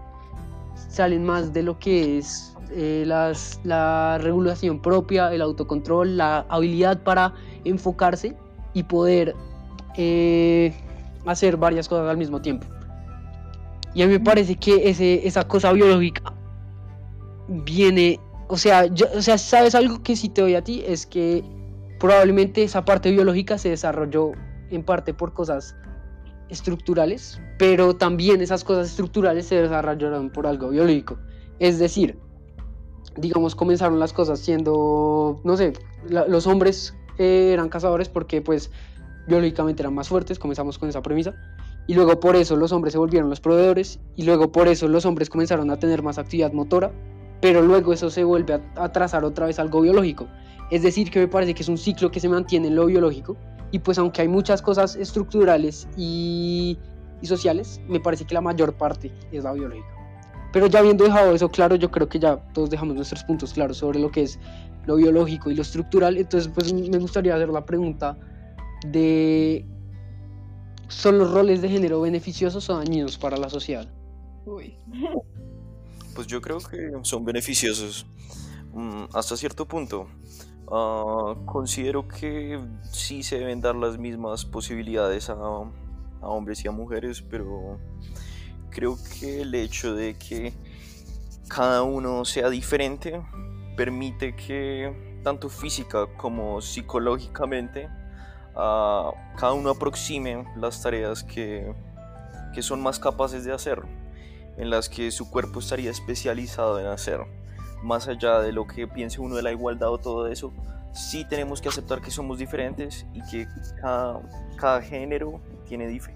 salen 0.88 1.24
más 1.24 1.52
de 1.52 1.62
lo 1.62 1.78
que 1.78 2.18
es 2.18 2.56
eh, 2.70 3.04
las, 3.06 3.60
la 3.64 4.18
regulación 4.20 4.80
propia, 4.80 5.32
el 5.32 5.42
autocontrol, 5.42 6.16
la 6.16 6.46
habilidad 6.48 7.02
para 7.02 7.34
enfocarse 7.64 8.36
y 8.72 8.82
poder 8.82 9.34
eh, 9.96 10.74
hacer 11.26 11.56
varias 11.56 11.88
cosas 11.88 12.08
al 12.08 12.16
mismo 12.16 12.40
tiempo. 12.40 12.66
Y 13.94 14.02
a 14.02 14.06
mí 14.06 14.12
me 14.12 14.20
parece 14.20 14.54
que 14.54 14.88
ese, 14.88 15.26
esa 15.26 15.48
cosa 15.48 15.72
biológica 15.72 16.34
viene, 17.48 18.20
o 18.48 18.56
sea, 18.56 18.86
o 19.16 19.22
sea, 19.22 19.38
sabes 19.38 19.74
algo 19.74 20.02
que 20.02 20.16
sí 20.16 20.28
te 20.28 20.42
doy 20.42 20.54
a 20.54 20.62
ti, 20.62 20.82
es 20.86 21.06
que 21.06 21.42
probablemente 21.98 22.62
esa 22.62 22.84
parte 22.84 23.10
biológica 23.10 23.58
se 23.58 23.70
desarrolló 23.70 24.32
en 24.70 24.84
parte 24.84 25.14
por 25.14 25.32
cosas 25.32 25.76
estructurales, 26.48 27.40
pero 27.58 27.96
también 27.96 28.40
esas 28.40 28.64
cosas 28.64 28.88
estructurales 28.88 29.46
se 29.46 29.60
desarrollaron 29.60 30.30
por 30.30 30.46
algo 30.46 30.70
biológico. 30.70 31.18
Es 31.58 31.78
decir, 31.78 32.18
digamos, 33.16 33.54
comenzaron 33.54 33.98
las 33.98 34.12
cosas 34.12 34.38
siendo, 34.38 35.40
no 35.44 35.56
sé, 35.56 35.72
los 36.08 36.46
hombres 36.46 36.94
eran 37.18 37.68
cazadores 37.68 38.08
porque 38.08 38.40
pues 38.40 38.70
biológicamente 39.26 39.82
eran 39.82 39.94
más 39.94 40.08
fuertes, 40.08 40.38
comenzamos 40.38 40.78
con 40.78 40.88
esa 40.88 41.02
premisa, 41.02 41.34
y 41.86 41.94
luego 41.94 42.20
por 42.20 42.36
eso 42.36 42.56
los 42.56 42.72
hombres 42.72 42.92
se 42.92 42.98
volvieron 42.98 43.28
los 43.28 43.40
proveedores, 43.40 44.00
y 44.16 44.22
luego 44.22 44.52
por 44.52 44.68
eso 44.68 44.88
los 44.88 45.04
hombres 45.04 45.28
comenzaron 45.28 45.70
a 45.70 45.78
tener 45.78 46.02
más 46.02 46.18
actividad 46.18 46.52
motora, 46.52 46.92
pero 47.40 47.62
luego 47.62 47.92
eso 47.92 48.10
se 48.10 48.24
vuelve 48.24 48.60
a, 48.76 48.92
trazar 48.92 49.24
otra 49.24 49.46
vez 49.46 49.58
algo 49.58 49.80
biológico. 49.80 50.28
Es 50.70 50.82
decir, 50.82 51.10
que 51.10 51.20
me 51.20 51.28
parece 51.28 51.54
que 51.54 51.62
es 51.62 51.68
un 51.68 51.78
ciclo 51.78 52.10
que 52.10 52.20
se 52.20 52.28
mantiene 52.28 52.68
en 52.68 52.76
lo 52.76 52.86
biológico 52.86 53.36
y 53.70 53.78
pues 53.78 53.98
aunque 53.98 54.22
hay 54.22 54.28
muchas 54.28 54.60
cosas 54.60 54.96
estructurales 54.96 55.88
y, 55.96 56.78
y 57.22 57.26
sociales, 57.26 57.80
me 57.88 58.00
parece 58.00 58.24
que 58.24 58.34
la 58.34 58.40
mayor 58.40 58.74
parte 58.74 59.12
es 59.32 59.44
la 59.44 59.52
biológica. 59.52 59.88
Pero 60.52 60.66
ya 60.66 60.80
habiendo 60.80 61.04
dejado 61.04 61.34
eso 61.34 61.48
claro, 61.50 61.76
yo 61.76 61.90
creo 61.90 62.08
que 62.08 62.18
ya 62.18 62.36
todos 62.52 62.70
dejamos 62.70 62.96
nuestros 62.96 63.22
puntos 63.24 63.52
claros 63.52 63.78
sobre 63.78 63.98
lo 63.98 64.10
que 64.10 64.22
es 64.22 64.38
lo 64.86 64.96
biológico 64.96 65.50
y 65.50 65.54
lo 65.54 65.62
estructural. 65.62 66.16
Entonces, 66.16 66.50
pues 66.52 66.72
me 66.72 66.98
gustaría 66.98 67.34
hacer 67.34 67.50
la 67.50 67.64
pregunta 67.64 68.16
de 68.86 69.66
¿son 70.88 71.18
los 71.18 71.32
roles 71.32 71.60
de 71.60 71.68
género 71.68 72.00
beneficiosos 72.00 72.68
o 72.70 72.78
dañinos 72.78 73.18
para 73.18 73.36
la 73.36 73.50
sociedad? 73.50 73.86
Uy. 74.46 74.76
Pues 76.18 76.26
yo 76.26 76.40
creo 76.42 76.58
que 76.58 76.90
son 77.02 77.24
beneficiosos 77.24 78.04
mm, 78.72 79.04
hasta 79.14 79.36
cierto 79.36 79.68
punto. 79.68 80.08
Ah, 80.68 81.36
considero 81.46 82.08
que 82.08 82.60
sí 82.90 83.22
se 83.22 83.38
deben 83.38 83.60
dar 83.60 83.76
las 83.76 83.98
mismas 83.98 84.44
posibilidades 84.44 85.30
a, 85.30 85.36
hombres 86.20 86.64
y 86.64 86.66
a 86.66 86.72
mujeres, 86.72 87.22
pero 87.22 87.78
creo 88.68 88.98
que 89.20 89.42
el 89.42 89.54
hecho 89.54 89.94
de 89.94 90.18
que 90.18 90.52
cada 91.46 91.84
uno 91.84 92.24
sea 92.24 92.50
diferente 92.50 93.22
permite 93.76 94.34
que 94.34 95.20
tanto 95.22 95.48
física 95.48 96.08
como 96.16 96.60
psicológicamente, 96.60 97.88
a 98.56 99.12
cada 99.36 99.52
uno 99.52 99.70
aproxime 99.70 100.48
las 100.56 100.82
tareas 100.82 101.22
que, 101.22 101.72
que 102.52 102.60
son 102.60 102.82
más 102.82 102.98
capaces 102.98 103.44
de 103.44 103.52
hacer, 103.52 103.84
en 104.58 104.70
las 104.70 104.88
que 104.88 105.10
su 105.10 105.30
cuerpo 105.30 105.60
estaría 105.60 105.90
especializado 105.90 106.78
en 106.78 106.86
hacer. 106.86 107.20
Más 107.82 108.08
allá 108.08 108.40
de 108.40 108.52
lo 108.52 108.66
que 108.66 108.86
piense 108.88 109.20
uno 109.20 109.36
de 109.36 109.42
la 109.42 109.52
igualdad 109.52 109.90
o 109.90 109.98
todo 109.98 110.26
eso, 110.26 110.52
sí 110.92 111.24
tenemos 111.24 111.60
que 111.60 111.68
aceptar 111.68 112.00
que 112.00 112.10
somos 112.10 112.38
diferentes 112.38 113.06
y 113.14 113.22
que 113.30 113.46
cada, 113.80 114.82
género 114.82 115.40
tiene 115.66 115.88
dif- 115.88 116.12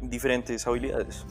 diferentes 0.00 0.66
habilidades. 0.66 1.26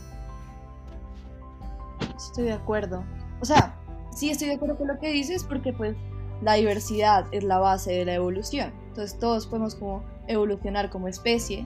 Estoy 2.16 2.46
de 2.46 2.54
acuerdo. 2.54 3.04
O 3.42 3.46
sea, 3.46 3.76
sí 4.16 4.30
estoy 4.30 4.50
de 4.50 4.56
acuerdo 4.56 4.78
con 4.78 4.88
lo 4.88 5.00
que 5.00 5.12
dices 5.12 5.44
porque 5.44 5.74
pues 5.74 5.96
la 6.44 6.54
diversidad 6.54 7.26
es 7.32 7.44
la 7.44 7.58
base 7.58 7.92
de 7.92 8.06
la 8.06 8.14
evolución. 8.14 8.72
Entonces 8.90 9.18
todos 9.18 9.48
podemos 9.48 9.74
como 9.74 10.04
evolucionar 10.28 10.92
como 10.92 11.08
especie 11.08 11.66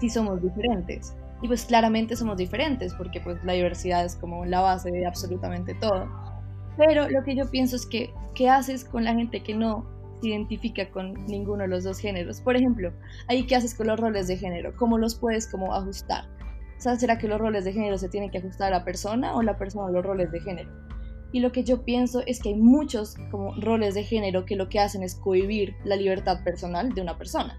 si 0.00 0.08
somos 0.08 0.40
diferentes. 0.42 1.14
Y 1.42 1.48
pues 1.48 1.64
claramente 1.64 2.16
somos 2.16 2.36
diferentes 2.36 2.94
porque 2.94 3.20
pues 3.20 3.42
la 3.44 3.54
diversidad 3.54 4.04
es 4.04 4.16
como 4.16 4.44
la 4.44 4.60
base 4.60 4.90
de 4.90 5.06
absolutamente 5.06 5.74
todo. 5.74 6.08
Pero 6.76 7.08
lo 7.08 7.22
que 7.22 7.34
yo 7.34 7.50
pienso 7.50 7.76
es 7.76 7.86
que, 7.86 8.12
¿qué 8.34 8.48
haces 8.48 8.84
con 8.84 9.04
la 9.04 9.14
gente 9.14 9.42
que 9.42 9.54
no 9.54 9.86
se 10.20 10.28
identifica 10.28 10.90
con 10.90 11.14
ninguno 11.26 11.62
de 11.62 11.68
los 11.68 11.84
dos 11.84 11.98
géneros? 11.98 12.40
Por 12.40 12.56
ejemplo, 12.56 12.92
ahí 13.28 13.46
qué 13.46 13.56
haces 13.56 13.74
con 13.74 13.86
los 13.86 13.98
roles 13.98 14.28
de 14.28 14.36
género? 14.36 14.74
¿Cómo 14.76 14.98
los 14.98 15.14
puedes 15.14 15.46
como 15.46 15.74
ajustar? 15.74 16.24
O 16.78 16.80
sea, 16.80 16.96
¿será 16.96 17.18
que 17.18 17.28
los 17.28 17.38
roles 17.38 17.64
de 17.64 17.72
género 17.72 17.98
se 17.98 18.08
tienen 18.08 18.30
que 18.30 18.38
ajustar 18.38 18.72
a 18.72 18.78
la 18.78 18.84
persona 18.84 19.34
o 19.34 19.42
la 19.42 19.58
persona 19.58 19.88
a 19.88 19.90
los 19.90 20.04
roles 20.04 20.30
de 20.32 20.40
género? 20.40 20.70
Y 21.32 21.40
lo 21.40 21.52
que 21.52 21.62
yo 21.62 21.84
pienso 21.84 22.22
es 22.26 22.40
que 22.40 22.48
hay 22.48 22.54
muchos 22.56 23.16
como 23.30 23.54
roles 23.56 23.94
de 23.94 24.02
género 24.02 24.44
que 24.44 24.56
lo 24.56 24.68
que 24.68 24.80
hacen 24.80 25.02
es 25.02 25.14
cohibir 25.14 25.74
la 25.84 25.96
libertad 25.96 26.42
personal 26.42 26.92
de 26.92 27.02
una 27.02 27.18
persona. 27.18 27.58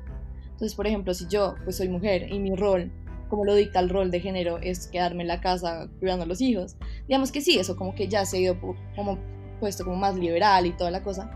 Entonces, 0.51 0.75
por 0.75 0.87
ejemplo, 0.87 1.13
si 1.13 1.27
yo 1.27 1.55
pues 1.63 1.77
soy 1.77 1.87
mujer 1.87 2.31
y 2.31 2.39
mi 2.39 2.55
rol, 2.55 2.91
como 3.31 3.45
lo 3.45 3.55
dicta 3.55 3.79
el 3.79 3.89
rol 3.89 4.11
de 4.11 4.19
género, 4.19 4.59
es 4.59 4.87
quedarme 4.87 5.23
en 5.23 5.29
la 5.29 5.41
casa 5.41 5.87
cuidando 5.99 6.25
a 6.25 6.27
los 6.27 6.41
hijos, 6.41 6.75
digamos 7.07 7.31
que 7.31 7.41
sí, 7.41 7.57
eso 7.57 7.75
como 7.77 7.95
que 7.95 8.07
ya 8.07 8.25
se 8.25 8.37
ha 8.37 8.39
ido 8.41 8.57
como 8.95 9.17
puesto 9.59 9.85
como 9.85 9.95
más 9.95 10.15
liberal 10.15 10.65
y 10.65 10.73
toda 10.73 10.91
la 10.91 11.01
cosa. 11.01 11.31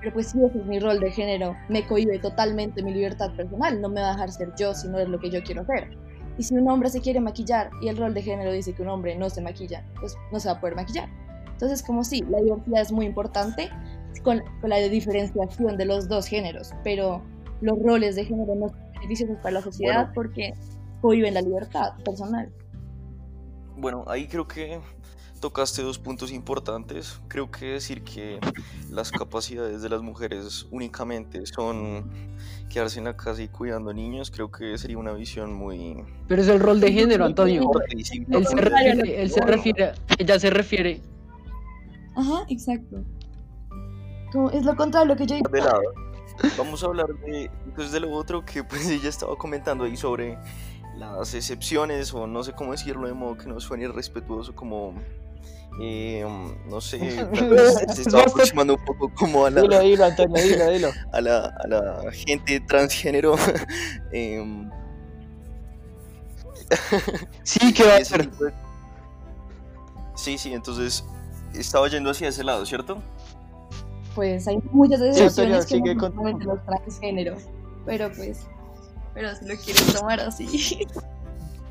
Pero 0.00 0.12
pues 0.12 0.26
si 0.32 0.44
ese 0.44 0.58
es 0.58 0.66
mi 0.66 0.80
rol 0.80 0.98
de 0.98 1.10
género, 1.10 1.56
me 1.68 1.86
cohibe 1.86 2.18
totalmente 2.18 2.82
mi 2.82 2.92
libertad 2.92 3.32
personal, 3.36 3.80
no 3.80 3.88
me 3.88 4.00
va 4.00 4.08
a 4.08 4.12
dejar 4.12 4.32
ser 4.32 4.52
yo 4.58 4.74
si 4.74 4.88
no 4.88 4.98
es 4.98 5.08
lo 5.08 5.18
que 5.20 5.30
yo 5.30 5.42
quiero 5.42 5.62
hacer. 5.62 5.96
Y 6.36 6.42
si 6.42 6.54
un 6.54 6.68
hombre 6.68 6.90
se 6.90 7.00
quiere 7.00 7.20
maquillar 7.20 7.70
y 7.80 7.88
el 7.88 7.96
rol 7.96 8.12
de 8.12 8.22
género 8.22 8.52
dice 8.52 8.74
que 8.74 8.82
un 8.82 8.88
hombre 8.88 9.16
no 9.16 9.30
se 9.30 9.40
maquilla, 9.40 9.84
pues 10.00 10.16
no 10.32 10.40
se 10.40 10.48
va 10.48 10.56
a 10.56 10.60
poder 10.60 10.74
maquillar. 10.74 11.08
Entonces, 11.52 11.82
como 11.82 12.04
sí, 12.04 12.22
la 12.28 12.40
diversidad 12.40 12.82
es 12.82 12.92
muy 12.92 13.06
importante 13.06 13.70
con, 14.22 14.42
con 14.60 14.70
la 14.70 14.78
diferenciación 14.78 15.78
de 15.78 15.84
los 15.86 16.08
dos 16.08 16.26
géneros, 16.26 16.72
pero 16.84 17.22
los 17.60 17.78
roles 17.82 18.16
de 18.16 18.24
género 18.24 18.54
no 18.54 18.68
son 18.68 18.78
beneficiosos 18.94 19.36
para 19.38 19.52
la 19.52 19.62
sociedad 19.62 20.06
Bueno. 20.06 20.12
porque 20.14 20.52
cohiben 21.06 21.34
la 21.34 21.40
libertad 21.40 21.92
personal. 22.04 22.52
Bueno, 23.76 24.04
ahí 24.08 24.26
creo 24.26 24.48
que 24.48 24.80
tocaste 25.40 25.82
dos 25.82 26.00
puntos 26.00 26.32
importantes. 26.32 27.20
Creo 27.28 27.48
que 27.48 27.66
decir 27.66 28.02
que 28.02 28.40
las 28.90 29.12
capacidades 29.12 29.82
de 29.82 29.88
las 29.88 30.02
mujeres 30.02 30.66
únicamente 30.72 31.46
son 31.46 32.10
quedarse 32.68 32.98
en 32.98 33.04
la 33.04 33.16
casa 33.16 33.40
y 33.40 33.46
cuidando 33.46 33.94
niños, 33.94 34.32
creo 34.32 34.50
que 34.50 34.76
sería 34.78 34.98
una 34.98 35.12
visión 35.12 35.52
muy... 35.54 36.04
Pero 36.26 36.42
es 36.42 36.48
el 36.48 36.58
rol 36.58 36.80
de 36.80 36.90
género, 36.92 37.24
Antonio. 37.24 37.70
Él 37.88 38.44
se 38.44 38.56
refiere, 38.56 39.22
él 39.22 39.30
se 39.30 39.40
refiere, 39.42 39.92
ella 40.18 40.40
se 40.40 40.50
refiere. 40.50 41.00
Ajá, 42.16 42.44
exacto. 42.48 43.04
Como- 44.32 44.50
es 44.50 44.64
lo 44.64 44.74
contrario 44.74 45.06
lo 45.06 45.16
que 45.16 45.24
yo 45.26 45.36
digo. 45.36 45.48
de 45.50 45.60
lado. 45.60 45.82
Vamos 46.58 46.82
a 46.82 46.86
hablar 46.88 47.06
de, 47.24 47.50
entonces 47.64 47.92
de 47.92 48.00
lo 48.00 48.10
otro 48.12 48.44
que 48.44 48.62
pues 48.62 48.86
ella 48.90 49.08
estaba 49.08 49.36
comentando 49.36 49.84
ahí 49.84 49.96
sobre 49.96 50.36
las 50.98 51.34
excepciones 51.34 52.12
o 52.14 52.26
no 52.26 52.42
sé 52.42 52.52
cómo 52.52 52.72
decirlo 52.72 53.06
de 53.06 53.14
modo 53.14 53.36
que 53.36 53.46
no 53.46 53.60
suene 53.60 53.84
irrespetuoso 53.84 54.54
como 54.54 54.94
eh, 55.80 56.24
no 56.68 56.80
sé 56.80 56.98
tal 57.34 57.50
vez 57.50 57.74
se 57.94 58.02
estaba 58.02 58.22
aproximando 58.24 58.74
un 58.74 58.84
poco 58.84 59.12
como 59.14 59.44
a 59.46 59.50
la, 59.50 59.60
Dilo, 59.60 59.80
dilo, 59.80 60.04
Antonio, 60.06 60.42
dilo, 60.42 60.70
dilo. 60.70 60.88
a 61.12 61.20
la, 61.20 61.38
a 61.44 61.66
la 61.68 62.10
gente 62.12 62.60
transgénero 62.60 63.34
em, 64.12 64.70
Sí, 67.44 67.72
¿qué 67.72 67.84
va 67.84 67.94
a 67.94 67.98
de- 67.98 68.52
sí 70.14 70.38
sí 70.38 70.52
entonces 70.54 71.04
estaba 71.54 71.88
yendo 71.88 72.10
hacia 72.10 72.28
ese 72.28 72.42
lado 72.42 72.64
cierto 72.66 72.98
Pues 74.14 74.48
hay 74.48 74.58
muchas 74.72 75.00
excepciones 75.00 75.66
que 75.66 75.74
sigue 75.76 75.94
no 75.94 76.10
con- 76.12 76.40
los 76.40 76.64
transgénero. 76.64 77.36
Pero 77.84 78.10
pues, 78.16 78.46
pero 79.16 79.34
si 79.34 79.46
lo 79.48 79.56
quieres 79.56 79.92
tomar 79.94 80.20
así. 80.20 80.46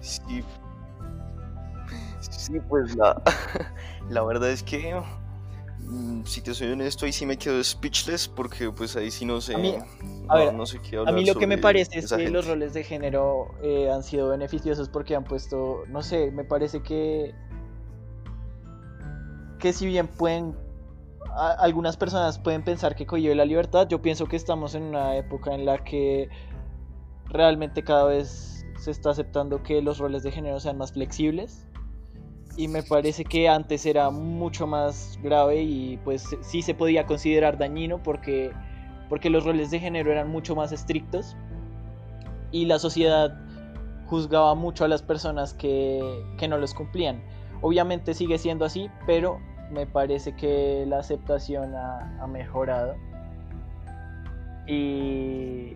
Sí. 0.02 0.44
Sí, 2.20 2.54
pues 2.68 2.96
la, 2.96 3.22
la 4.10 4.24
verdad 4.24 4.50
es 4.50 4.64
que, 4.64 5.00
mm, 5.80 6.24
si 6.26 6.42
te 6.42 6.54
soy 6.56 6.72
honesto, 6.72 7.06
ahí 7.06 7.12
sí 7.14 7.26
me 7.26 7.38
quedo 7.38 7.64
speechless 7.64 8.28
porque 8.28 8.72
pues 8.72 8.96
ahí 8.96 9.12
sí 9.12 9.26
no 9.26 9.42
sé, 9.42 9.54
A 9.56 9.58
mí- 9.60 9.76
no, 10.04 10.32
a 10.32 10.36
ver, 10.38 10.54
no 10.56 10.66
sé 10.66 10.80
qué 10.80 10.98
A 10.98 11.00
hablar 11.02 11.16
mí 11.16 11.26
lo 11.26 11.36
que 11.36 11.46
me 11.48 11.58
parece 11.60 12.00
es 12.00 12.10
que 12.12 12.18
gente. 12.18 12.32
los 12.32 12.48
roles 12.48 12.74
de 12.74 12.84
género 12.84 13.52
eh, 13.62 13.90
han 13.92 14.02
sido 14.04 14.30
beneficiosos 14.30 14.90
porque 14.90 15.16
han 15.16 15.24
puesto, 15.24 15.84
no 15.88 16.02
sé, 16.02 16.32
me 16.32 16.44
parece 16.44 16.82
que 16.82 17.34
que 19.60 19.72
si 19.74 19.86
bien 19.88 20.08
pueden 20.08 20.56
a- 21.36 21.52
algunas 21.60 21.98
personas 21.98 22.38
pueden 22.40 22.64
pensar 22.64 22.96
que 22.96 23.06
cohibe 23.06 23.36
la 23.36 23.46
libertad, 23.46 23.88
yo 23.88 24.02
pienso 24.02 24.26
que 24.28 24.36
estamos 24.36 24.74
en 24.76 24.84
una 24.84 25.16
época 25.16 25.54
en 25.54 25.66
la 25.66 25.84
que 25.84 26.30
realmente 27.30 27.84
cada 27.84 28.06
vez 28.06 28.66
se 28.78 28.92
está 28.92 29.12
aceptando 29.12 29.64
que 29.64 29.82
los 29.82 29.98
roles 29.98 30.24
de 30.24 30.32
género 30.32 30.60
sean 30.60 30.78
más 30.78 30.92
flexibles 30.92 31.68
y 32.58 32.68
me 32.68 32.84
parece 32.84 33.26
que 33.26 33.50
antes 33.50 33.86
era 33.86 34.10
mucho 34.10 34.68
más 34.68 35.20
grave 35.22 35.62
y 35.64 35.98
pues 35.98 36.36
sí 36.42 36.62
se 36.62 36.74
podía 36.74 37.06
considerar 37.06 37.58
dañino 37.58 38.02
porque 38.02 38.52
porque 39.10 39.30
los 39.30 39.46
roles 39.46 39.72
de 39.72 39.80
género 39.80 40.12
eran 40.12 40.30
mucho 40.30 40.56
más 40.56 40.72
estrictos 40.72 41.36
y 42.52 42.66
la 42.66 42.80
sociedad 42.80 43.38
juzgaba 44.08 44.56
mucho 44.56 44.86
a 44.86 44.88
las 44.88 45.02
personas 45.02 45.54
que, 45.54 46.02
que 46.38 46.48
no 46.48 46.58
los 46.58 46.74
cumplían. 46.74 47.24
Obviamente 47.62 48.14
sigue 48.14 48.38
siendo 48.38 48.66
así, 48.66 48.90
pero 49.06 49.40
me 49.72 49.86
parece 49.86 50.36
que 50.36 50.86
la 50.88 51.00
aceptación 51.00 51.76
ha, 51.76 52.18
ha 52.22 52.28
mejorado. 52.28 52.96
Y, 54.68 55.74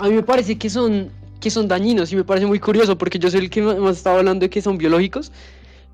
A 0.00 0.08
mí 0.08 0.14
me 0.14 0.22
parece 0.22 0.58
que 0.58 0.68
son, 0.68 1.10
que 1.40 1.50
son 1.50 1.68
dañinos 1.68 2.12
y 2.12 2.16
me 2.16 2.24
parece 2.24 2.46
muy 2.46 2.58
curioso 2.58 2.96
porque 2.96 3.18
yo 3.18 3.30
soy 3.30 3.40
el 3.40 3.50
que 3.50 3.62
más 3.62 3.98
estaba 3.98 4.18
hablando 4.18 4.44
de 4.44 4.50
que 4.50 4.62
son 4.62 4.78
biológicos, 4.78 5.30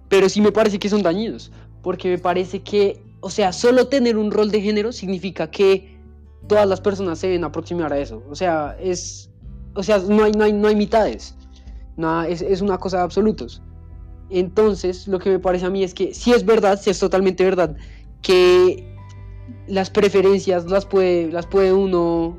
pero 0.08 0.28
sí 0.28 0.40
me 0.40 0.52
parece 0.52 0.78
que 0.78 0.88
son 0.88 1.02
dañinos 1.02 1.50
porque 1.86 2.08
me 2.08 2.18
parece 2.18 2.62
que, 2.62 3.00
o 3.20 3.30
sea, 3.30 3.52
solo 3.52 3.86
tener 3.86 4.16
un 4.16 4.32
rol 4.32 4.50
de 4.50 4.60
género 4.60 4.90
significa 4.90 5.48
que 5.48 5.96
todas 6.48 6.66
las 6.66 6.80
personas 6.80 7.20
se 7.20 7.28
deben 7.28 7.44
aproximar 7.44 7.92
a 7.92 7.98
eso. 8.00 8.24
O 8.28 8.34
sea, 8.34 8.76
es, 8.80 9.30
o 9.74 9.84
sea, 9.84 9.98
no 9.98 10.24
hay, 10.24 10.32
no 10.32 10.42
hay, 10.42 10.52
no 10.52 10.66
hay 10.66 10.74
mitades, 10.74 11.36
nada, 11.96 12.26
es, 12.26 12.42
es 12.42 12.60
una 12.60 12.78
cosa 12.78 12.96
de 12.96 13.02
absolutos. 13.04 13.62
Entonces, 14.30 15.06
lo 15.06 15.20
que 15.20 15.30
me 15.30 15.38
parece 15.38 15.66
a 15.66 15.70
mí 15.70 15.84
es 15.84 15.94
que 15.94 16.12
sí 16.12 16.32
es 16.32 16.44
verdad, 16.44 16.80
sí 16.82 16.90
es 16.90 16.98
totalmente 16.98 17.44
verdad, 17.44 17.76
que 18.20 18.92
las 19.68 19.88
preferencias 19.88 20.66
las 20.68 20.86
puede, 20.86 21.30
las 21.30 21.46
puede 21.46 21.72
uno 21.72 22.36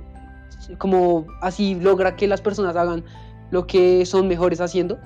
como 0.78 1.26
así 1.42 1.76
logra 1.76 2.16
que 2.16 2.28
las 2.28 2.42
personas 2.42 2.76
hagan 2.76 3.04
lo 3.52 3.68
que 3.68 4.06
son 4.06 4.28
mejores 4.28 4.62
haciendo. 4.62 4.98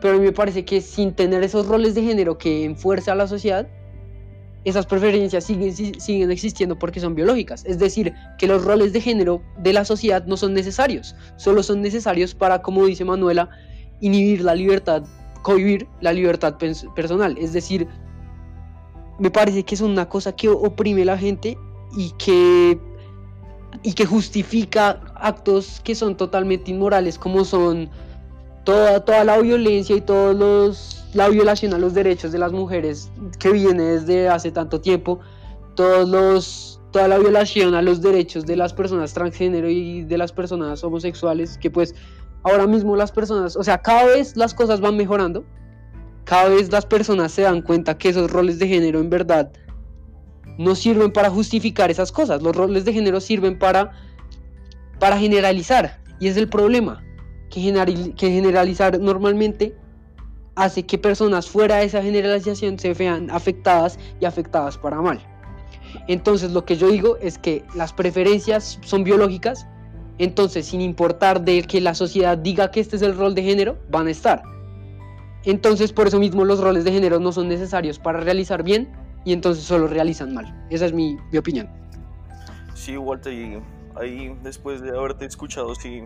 Pero 0.00 0.20
me 0.20 0.32
parece 0.32 0.64
que 0.64 0.80
sin 0.80 1.12
tener 1.12 1.42
esos 1.42 1.66
roles 1.66 1.94
de 1.94 2.02
género 2.02 2.38
que 2.38 2.64
enfuerza 2.64 3.12
a 3.12 3.14
la 3.14 3.26
sociedad, 3.26 3.66
esas 4.64 4.86
preferencias 4.86 5.44
siguen, 5.44 5.74
si- 5.74 5.94
siguen 5.98 6.30
existiendo 6.30 6.78
porque 6.78 7.00
son 7.00 7.14
biológicas. 7.14 7.64
Es 7.64 7.78
decir, 7.78 8.12
que 8.38 8.46
los 8.46 8.64
roles 8.64 8.92
de 8.92 9.00
género 9.00 9.42
de 9.58 9.72
la 9.72 9.84
sociedad 9.84 10.24
no 10.26 10.36
son 10.36 10.52
necesarios, 10.54 11.16
solo 11.36 11.62
son 11.62 11.80
necesarios 11.80 12.34
para, 12.34 12.60
como 12.62 12.84
dice 12.86 13.04
Manuela, 13.04 13.48
inhibir 14.00 14.42
la 14.42 14.54
libertad, 14.54 15.02
cohibir 15.42 15.88
la 16.00 16.12
libertad 16.12 16.56
personal. 16.94 17.36
Es 17.38 17.52
decir, 17.52 17.88
me 19.18 19.30
parece 19.30 19.64
que 19.64 19.74
es 19.74 19.80
una 19.80 20.08
cosa 20.08 20.36
que 20.36 20.48
oprime 20.48 21.02
a 21.02 21.06
la 21.06 21.18
gente 21.18 21.56
y 21.96 22.12
que 22.18 22.78
y 23.82 23.92
que 23.92 24.06
justifica 24.06 25.00
actos 25.14 25.80
que 25.84 25.94
son 25.94 26.16
totalmente 26.16 26.70
inmorales 26.70 27.18
como 27.18 27.44
son 27.44 27.88
toda, 28.64 29.04
toda 29.04 29.24
la 29.24 29.38
violencia 29.38 29.96
y 29.96 30.00
todos 30.00 30.36
los 30.36 31.04
la 31.14 31.28
violación 31.28 31.72
a 31.72 31.78
los 31.78 31.94
derechos 31.94 32.32
de 32.32 32.38
las 32.38 32.52
mujeres 32.52 33.10
que 33.38 33.50
viene 33.50 33.82
desde 33.82 34.28
hace 34.28 34.50
tanto 34.50 34.80
tiempo 34.80 35.20
todos 35.74 36.08
los 36.08 36.80
toda 36.90 37.08
la 37.08 37.18
violación 37.18 37.74
a 37.74 37.82
los 37.82 38.02
derechos 38.02 38.46
de 38.46 38.56
las 38.56 38.72
personas 38.72 39.14
transgénero 39.14 39.68
y 39.68 40.04
de 40.04 40.18
las 40.18 40.32
personas 40.32 40.82
homosexuales 40.84 41.56
que 41.58 41.70
pues 41.70 41.94
ahora 42.42 42.66
mismo 42.66 42.96
las 42.96 43.12
personas 43.12 43.56
o 43.56 43.62
sea 43.62 43.78
cada 43.78 44.06
vez 44.06 44.36
las 44.36 44.54
cosas 44.54 44.80
van 44.80 44.96
mejorando 44.96 45.44
cada 46.24 46.48
vez 46.50 46.70
las 46.70 46.84
personas 46.84 47.32
se 47.32 47.42
dan 47.42 47.62
cuenta 47.62 47.96
que 47.96 48.10
esos 48.10 48.30
roles 48.30 48.58
de 48.58 48.68
género 48.68 49.00
en 49.00 49.08
verdad 49.08 49.50
no 50.58 50.74
sirven 50.74 51.12
para 51.12 51.30
justificar 51.30 51.90
esas 51.90 52.12
cosas. 52.12 52.42
Los 52.42 52.54
roles 52.54 52.84
de 52.84 52.92
género 52.92 53.20
sirven 53.20 53.58
para, 53.58 53.92
para 54.98 55.18
generalizar. 55.18 56.00
Y 56.20 56.26
es 56.26 56.36
el 56.36 56.48
problema, 56.48 57.02
que, 57.48 58.12
que 58.16 58.30
generalizar 58.30 58.98
normalmente 58.98 59.74
hace 60.56 60.84
que 60.84 60.98
personas 60.98 61.48
fuera 61.48 61.76
de 61.76 61.84
esa 61.84 62.02
generalización 62.02 62.78
se 62.78 62.92
vean 62.92 63.30
afectadas 63.30 63.98
y 64.20 64.24
afectadas 64.24 64.76
para 64.76 65.00
mal. 65.00 65.20
Entonces 66.08 66.50
lo 66.50 66.64
que 66.64 66.76
yo 66.76 66.88
digo 66.88 67.16
es 67.18 67.38
que 67.38 67.64
las 67.76 67.92
preferencias 67.92 68.80
son 68.82 69.04
biológicas, 69.04 69.66
entonces 70.18 70.66
sin 70.66 70.80
importar 70.80 71.42
de 71.42 71.62
que 71.62 71.80
la 71.80 71.94
sociedad 71.94 72.36
diga 72.36 72.72
que 72.72 72.80
este 72.80 72.96
es 72.96 73.02
el 73.02 73.16
rol 73.16 73.36
de 73.36 73.44
género, 73.44 73.78
van 73.88 74.08
a 74.08 74.10
estar. 74.10 74.42
Entonces 75.44 75.92
por 75.92 76.08
eso 76.08 76.18
mismo 76.18 76.44
los 76.44 76.60
roles 76.60 76.82
de 76.82 76.90
género 76.90 77.20
no 77.20 77.30
son 77.30 77.48
necesarios 77.48 78.00
para 78.00 78.18
realizar 78.18 78.64
bien 78.64 78.88
y 79.24 79.32
entonces 79.32 79.64
solo 79.64 79.86
realizan 79.86 80.34
mal. 80.34 80.66
Esa 80.70 80.86
es 80.86 80.92
mi, 80.92 81.16
mi 81.32 81.38
opinión. 81.38 81.68
Sí, 82.74 82.96
Walter, 82.96 83.32
y 83.32 83.60
ahí 84.00 84.36
después 84.42 84.80
de 84.80 84.90
haberte 84.96 85.24
escuchado, 85.26 85.74
sí, 85.74 86.04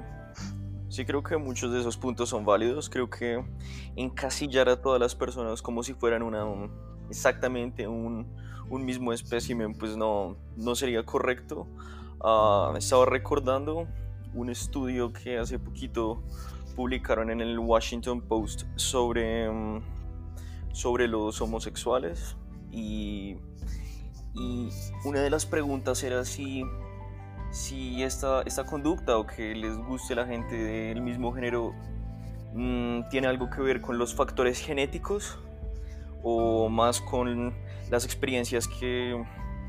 sí 0.89 1.05
creo 1.05 1.23
que 1.23 1.37
muchos 1.37 1.73
de 1.73 1.81
esos 1.81 1.97
puntos 1.97 2.29
son 2.31 2.45
válidos. 2.45 2.89
Creo 2.89 3.09
que 3.11 3.45
encasillar 3.97 4.69
a 4.69 4.81
todas 4.81 5.01
las 5.01 5.15
personas 5.15 5.63
como 5.63 5.83
si 5.83 5.95
fueran 5.95 6.23
una, 6.23 6.45
un- 6.45 6.71
exactamente 7.11 7.87
un, 7.87 8.27
un 8.71 8.85
mismo 8.85 9.13
espécimen, 9.13 9.75
pues 9.75 9.97
no, 9.97 10.37
no 10.57 10.75
sería 10.75 11.05
correcto. 11.05 11.67
Ah, 12.25 12.73
estaba 12.77 13.05
recordando 13.05 13.87
un 14.35 14.49
estudio 14.49 15.13
que 15.13 15.39
hace 15.39 15.59
poquito 15.59 16.23
publicaron 16.75 17.29
en 17.31 17.43
el 17.43 17.59
Washington 17.59 18.23
Post 18.23 18.63
sobre, 18.77 19.51
mm, 19.51 19.83
sobre 20.73 21.07
los 21.07 21.39
homosexuales 21.43 22.37
y, 22.73 23.37
y 24.35 24.69
una 25.05 25.21
de 25.21 25.31
las 25.31 25.47
preguntas 25.47 26.03
era 26.03 26.25
si, 26.25 26.65
si 27.51 28.03
esta, 28.03 28.43
esta 28.43 28.65
conducta 28.65 29.19
o 29.19 29.27
que 29.27 29.55
les 29.55 29.77
guste 29.77 30.15
a 30.15 30.17
la 30.17 30.27
gente 30.27 30.57
del 30.57 31.03
mismo 31.03 31.33
género 31.33 31.75
mm, 32.55 33.09
tiene 33.11 33.29
algo 33.29 33.51
que 33.51 33.61
ver 33.61 33.81
con 33.83 33.99
los 33.99 34.15
factores 34.15 34.59
genéticos 34.59 35.39
o 36.23 36.69
más 36.69 37.01
con 37.01 37.53
las 37.91 38.05
experiencias 38.05 38.67
que, 38.67 39.23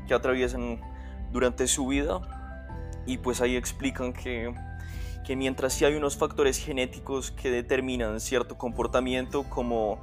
que 0.08 0.14
atraviesan 0.14 0.80
durante 1.30 1.66
su 1.66 1.86
vida. 1.86 2.20
Y 3.06 3.18
pues 3.18 3.42
ahí 3.42 3.56
explican 3.56 4.14
que, 4.14 4.54
que 5.24 5.36
mientras 5.36 5.72
sí 5.72 5.84
hay 5.84 5.94
unos 5.94 6.16
factores 6.16 6.58
genéticos 6.58 7.30
que 7.30 7.50
determinan 7.50 8.20
cierto 8.20 8.56
comportamiento 8.58 9.44
como 9.44 9.98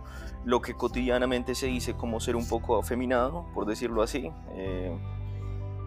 lo 0.45 0.61
que 0.61 0.73
cotidianamente 0.73 1.53
se 1.55 1.67
dice 1.67 1.93
como 1.93 2.19
ser 2.19 2.35
un 2.35 2.47
poco 2.47 2.77
afeminado, 2.79 3.45
por 3.53 3.65
decirlo 3.67 4.01
así, 4.01 4.31
eh, 4.55 4.97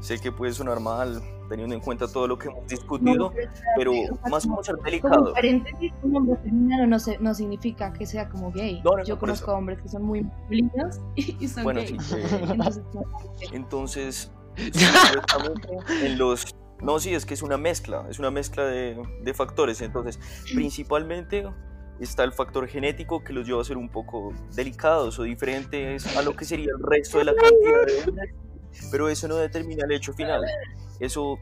sé 0.01 0.21
que 0.21 0.31
puede 0.31 0.53
sonar 0.53 0.79
mal 0.81 1.21
teniendo 1.49 1.75
en 1.75 1.81
cuenta 1.81 2.07
todo 2.09 2.27
lo 2.29 2.39
que 2.39 2.49
hemos 2.49 2.67
discutido, 2.69 3.33
pero 3.77 3.93
más 4.31 4.47
como 4.47 4.63
ser 4.63 4.77
Como 4.77 4.85
delicado. 4.87 5.29
un 5.29 5.35
paréntesis, 5.35 5.93
un 6.03 6.17
hombre 6.17 6.37
femenino 6.37 6.87
no, 6.87 6.99
se- 6.99 7.19
no 7.19 7.35
significa 7.35 7.93
que 7.93 8.07
sea 8.07 8.29
como 8.29 8.51
gay. 8.53 8.81
No, 8.85 8.93
no, 8.93 8.97
no, 8.99 9.05
Yo 9.05 9.19
conozco 9.19 9.51
eso. 9.51 9.59
hombres 9.59 9.83
que 9.83 9.89
son 9.89 10.05
muy 10.05 10.23
masculinos 10.23 11.01
y, 11.17 11.49
son 11.49 11.65
Bueno, 11.65 11.81
gays. 11.81 12.03
sí, 12.03 12.15
eh, 12.17 12.47
Entonces, 12.53 12.85
no, 12.95 13.03
Entonces, 13.53 14.33
en 16.03 16.19
los... 16.19 16.47
No, 16.81 16.99
sí, 16.99 17.15
es 17.15 17.25
que 17.25 17.35
es 17.35 17.43
una 17.43 17.57
mezcla, 17.57 18.07
es 18.11 18.19
una 18.19 18.31
mezcla 18.31 18.65
de, 18.65 19.01
de 19.23 19.35
factores. 19.35 19.81
Entonces, 19.81 20.19
principalmente 20.55 21.47
está 22.01 22.25
el 22.25 22.33
factor 22.33 22.67
genético 22.67 23.23
que 23.23 23.33
los 23.33 23.47
lleva 23.47 23.61
a 23.61 23.65
ser 23.65 23.77
un 23.77 23.89
poco 23.89 24.33
delicados 24.55 25.19
o 25.19 25.23
diferentes 25.23 26.17
a 26.17 26.23
lo 26.23 26.35
que 26.35 26.45
sería 26.45 26.71
el 26.77 26.83
resto 26.83 27.19
de 27.19 27.25
la 27.25 27.35
cantidad 27.35 27.87
de 27.87 28.35
pero 28.91 29.09
eso 29.09 29.29
no 29.29 29.37
determina 29.37 29.85
el 29.85 29.93
hecho 29.93 30.13
final. 30.13 30.43
Eso, 31.01 31.39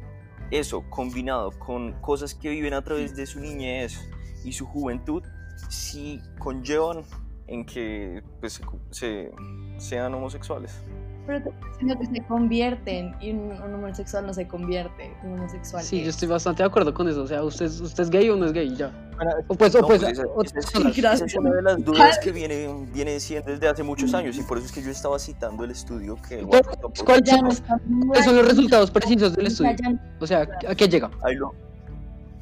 eso 0.51 0.85
combinado 0.91 1.51
con 1.59 1.93
cosas 2.01 2.35
que 2.35 2.51
viven 2.51 2.75
a 2.75 2.83
través 2.83 3.17
de 3.17 3.27
su 3.27 3.41
niñez 3.41 4.09
y 4.45 4.53
su 4.53 4.67
juventud, 4.67 5.23
sí 5.69 6.21
conllevan 6.39 7.05
en 7.47 7.65
que 7.65 8.23
pues, 8.41 8.61
se, 8.91 9.31
sean 9.79 10.15
homosexuales. 10.15 10.83
Pero 11.27 11.43
te 11.43 11.51
estoy 11.51 11.69
diciendo 11.71 11.99
que 11.99 12.07
se 12.07 12.27
convierten 12.27 13.15
y 13.21 13.31
un, 13.33 13.53
un 13.53 13.75
homosexual 13.75 14.27
no 14.27 14.35
se 14.35 14.47
convierte 14.49 15.15
un 15.23 15.35
homosexual. 15.39 15.83
Sí, 15.83 15.99
yo 15.99 16.03
es. 16.09 16.09
estoy 16.11 16.29
bastante 16.29 16.63
de 16.63 16.69
acuerdo 16.69 16.93
con 16.95 17.09
eso. 17.09 17.23
O 17.23 17.27
sea, 17.27 17.43
usted, 17.43 17.67
es- 17.67 17.81
usted 17.81 18.03
es 18.05 18.11
gay 18.11 18.29
o 18.31 18.37
no 18.37 18.47
es 18.47 18.53
gay, 18.53 18.75
ya. 18.77 18.91
Bueno, 19.17 19.31
O 19.49 19.55
pues, 19.55 19.75
o 19.75 19.81
No, 19.81 19.87
pues, 19.87 20.01
pues 20.01 20.13
esa, 20.19 20.27
otra 20.35 20.59
esa 20.59 20.59
es- 20.59 20.71
cosa. 20.95 21.13
esa 21.15 21.25
es 21.27 21.35
una 21.37 21.51
de 21.51 21.63
las 21.63 21.85
dudas 21.85 22.19
que 22.19 22.33
viene, 22.33 22.87
viene 22.93 23.21
siendo 23.21 23.51
desde 23.51 23.69
hace 23.69 23.83
muchos 23.83 24.13
años 24.15 24.37
y 24.39 24.43
por 24.43 24.59
eso 24.59 24.67
es 24.67 24.73
que 24.73 24.83
yo 24.83 24.91
estaba 24.91 25.19
citando 25.19 25.65
el 25.65 25.71
estudio 25.71 26.17
que 26.29 26.41
el 26.41 26.49
Pero, 26.49 26.63
Washington 26.67 26.93
Post- 26.93 27.05
¿cuál- 27.05 27.23
Ya 27.25 27.37
no 27.41 27.49
está 27.51 27.81
¿Cuáles 28.07 28.25
son 28.25 28.37
los 28.37 28.49
resultados 28.49 28.91
precisos 28.91 29.35
del 29.37 29.47
estudio? 29.47 29.77
O 30.21 30.27
sea, 30.27 30.49
¿a 30.69 30.75
qué 30.75 30.89
llega? 30.89 31.11
ahí 31.25 31.35
lo- 31.37 31.55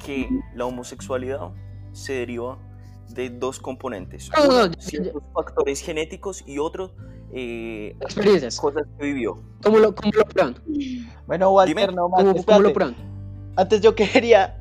que 0.03 0.27
la 0.55 0.65
homosexualidad 0.65 1.49
se 1.93 2.13
deriva 2.13 2.57
de 3.09 3.29
dos 3.29 3.59
componentes, 3.59 4.31
No, 4.35 4.45
no, 4.45 4.49
uno, 4.49 4.67
no, 4.67 4.71
ya- 4.73 4.81
ciertos 4.81 5.21
factores 5.33 5.81
genéticos 5.81 6.43
y 6.47 6.57
otro 6.59 6.91
eh, 7.33 7.95
Experiencias. 8.01 8.59
cosas 8.59 8.83
que 8.99 9.05
vivió. 9.05 9.39
¿Cómo 9.63 9.79
lo, 9.79 9.93
cómo 9.95 10.11
lo 10.15 10.25
prueban? 10.25 10.55
bueno, 11.27 11.51
Walter, 11.51 11.93
no 11.93 12.09
más. 12.09 12.23
¿Cómo, 12.23 12.43
cómo 12.43 12.59
lo? 12.59 12.73
Antes 13.57 13.81
yo 13.81 13.95
quería, 13.95 14.57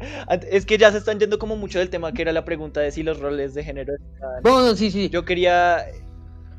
es 0.51 0.67
que 0.67 0.77
ya 0.77 0.91
se 0.91 0.99
están 0.99 1.19
yendo 1.21 1.39
como 1.39 1.57
mucho 1.57 1.79
del 1.79 1.91
tema 1.91 2.13
que 2.13 2.23
era 2.23 2.33
la 2.33 2.45
pregunta 2.45 2.81
de 2.81 2.91
si 2.91 3.03
los 3.05 3.21
roles 3.21 3.55
de 3.55 3.63
género 3.63 3.95
No, 4.45 4.67
no, 4.67 4.75
sí, 4.75 4.91
sí. 4.91 5.09
Yo 5.11 5.25
quería 5.25 5.87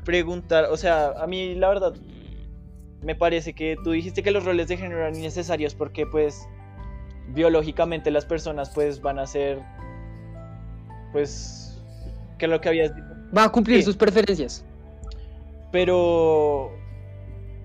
preguntar, 0.04 0.64
o 0.70 0.76
sea, 0.76 1.12
a 1.18 1.26
mí 1.26 1.54
la 1.54 1.68
verdad 1.68 1.94
me 3.02 3.14
parece 3.14 3.52
que 3.52 3.76
tú 3.84 3.90
dijiste 3.90 4.22
que 4.22 4.30
los 4.30 4.44
roles 4.44 4.68
de 4.68 4.76
género 4.76 5.00
eran 5.00 5.14
innecesarios 5.14 5.74
porque 5.74 6.06
pues 6.06 6.40
biológicamente 7.28 8.10
las 8.10 8.24
personas 8.24 8.70
pues 8.70 9.00
van 9.02 9.18
a 9.18 9.26
ser 9.26 9.60
pues 11.12 11.80
que 12.38 12.46
es 12.46 12.50
lo 12.50 12.60
que 12.60 12.68
habías 12.68 12.94
dicho. 12.94 13.06
Va 13.36 13.44
a 13.44 13.48
cumplir 13.52 13.78
Sí. 13.78 13.84
sus 13.84 13.96
preferencias. 13.96 14.64
Pero 15.72 16.70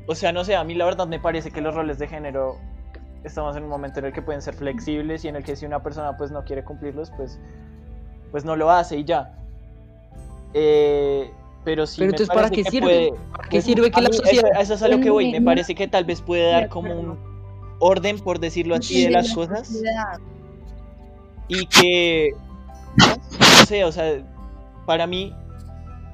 o 0.08 0.16
sea, 0.16 0.32
no 0.32 0.44
sé, 0.46 0.56
a 0.56 0.64
mí 0.64 0.74
la 0.74 0.86
verdad 0.86 1.06
me 1.08 1.20
parece 1.20 1.52
que 1.52 1.62
los 1.62 1.76
roles 1.76 2.00
de 2.00 2.08
género 2.08 2.56
estamos 3.26 3.58
en 3.58 3.64
un 3.64 3.70
momento 3.70 4.00
en 4.00 4.06
el 4.06 4.14
que 4.14 4.22
pueden 4.22 4.42
ser 4.42 4.54
flexibles 4.56 5.26
y 5.26 5.28
en 5.28 5.36
el 5.36 5.44
que 5.44 5.56
si 5.58 5.66
una 5.66 5.84
persona 5.84 6.16
pues 6.16 6.32
no 6.32 6.44
quiere 6.46 6.64
cumplirlos, 6.64 7.12
pues 7.18 7.38
pues 8.32 8.46
no 8.46 8.56
lo 8.56 8.72
hace 8.72 8.98
y 8.98 9.04
ya. 9.04 9.34
Eh, 10.54 11.30
pero 11.66 11.86
sí 11.86 12.00
Pero 12.00 12.12
me 12.12 12.12
entonces, 12.16 12.34
¿para 12.36 12.50
qué 12.50 12.64
que 12.64 12.70
sirve? 12.72 12.86
puede- 12.86 13.12
¿Para 13.32 13.44
qué 13.44 13.58
pues, 13.58 13.66
sirve 13.66 13.92
que 13.92 14.02
la 14.02 14.12
sociedad... 14.14 14.52
Eso, 14.54 14.62
eso 14.62 14.74
es 14.76 14.84
a 14.84 14.88
lo 14.88 15.00
que 15.02 15.10
voy. 15.10 15.32
Me 15.32 15.42
parece 15.42 15.76
que 15.76 15.88
tal 15.88 16.06
vez 16.06 16.22
puede 16.22 16.50
dar 16.50 16.70
como 16.70 16.94
un 16.94 17.20
orden, 17.80 18.20
por 18.20 18.40
decirlo 18.40 18.76
así, 18.76 19.04
de 19.04 19.12
las 19.12 19.30
la 19.30 19.36
cosas. 19.36 19.84
Y 21.50 21.66
que, 21.68 22.30
no 22.98 23.66
sé, 23.66 23.84
o 23.84 23.92
sea, 23.92 24.22
para 24.86 25.08
mí 25.08 25.34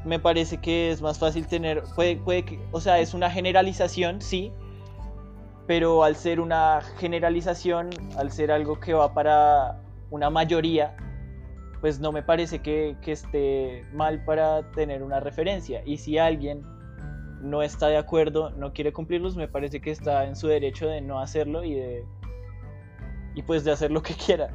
me 0.05 0.19
parece 0.19 0.57
que 0.57 0.91
es 0.91 1.01
más 1.01 1.19
fácil 1.19 1.47
tener, 1.47 1.83
puede, 1.95 2.17
puede 2.17 2.43
que, 2.43 2.59
o 2.71 2.79
sea, 2.79 2.99
es 2.99 3.13
una 3.13 3.29
generalización, 3.29 4.21
sí, 4.21 4.51
pero 5.67 6.03
al 6.03 6.15
ser 6.15 6.39
una 6.39 6.81
generalización, 6.97 7.89
al 8.17 8.31
ser 8.31 8.51
algo 8.51 8.79
que 8.79 8.93
va 8.93 9.13
para 9.13 9.79
una 10.09 10.29
mayoría, 10.29 10.95
pues 11.81 11.99
no 11.99 12.11
me 12.11 12.23
parece 12.23 12.59
que, 12.59 12.95
que 13.01 13.13
esté 13.13 13.85
mal 13.93 14.23
para 14.25 14.71
tener 14.71 15.03
una 15.03 15.19
referencia. 15.19 15.81
Y 15.85 15.97
si 15.97 16.17
alguien 16.17 16.63
no 17.41 17.61
está 17.61 17.87
de 17.87 17.97
acuerdo, 17.97 18.51
no 18.51 18.73
quiere 18.73 18.93
cumplirlos, 18.93 19.35
me 19.35 19.47
parece 19.47 19.81
que 19.81 19.91
está 19.91 20.25
en 20.25 20.35
su 20.35 20.47
derecho 20.47 20.87
de 20.87 21.01
no 21.01 21.19
hacerlo 21.19 21.63
y 21.63 21.75
de 21.75 22.05
y 23.35 23.41
pues 23.41 23.63
de 23.63 23.71
hacer 23.71 23.91
lo 23.91 24.01
que 24.01 24.13
quiera. 24.13 24.49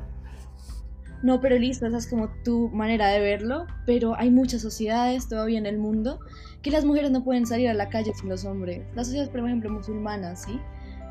No, 1.23 1.41
pero 1.41 1.59
listo, 1.59 1.87
esa 1.87 1.99
es 1.99 2.07
como 2.09 2.29
tu 2.45 2.69
manera 2.71 3.09
de 3.09 3.19
verlo, 3.21 3.67
pero 3.87 4.15
hay 4.17 4.31
muchas 4.31 4.63
sociedades 4.63 5.29
todavía 5.29 5.59
en 5.59 5.67
el 5.67 5.79
mundo 5.79 6.21
que 6.63 6.71
las 6.71 6.85
mujeres 6.85 7.11
no 7.11 7.25
pueden 7.25 7.45
salir 7.47 7.69
a 7.69 7.75
la 7.75 7.89
calle 7.89 8.13
sin 8.15 8.29
los 8.29 8.45
hombres. 8.45 8.83
Las 8.95 9.07
sociedades, 9.09 9.31
por 9.31 9.41
ejemplo, 9.41 9.71
musulmanas, 9.71 10.43
¿sí? 10.45 10.59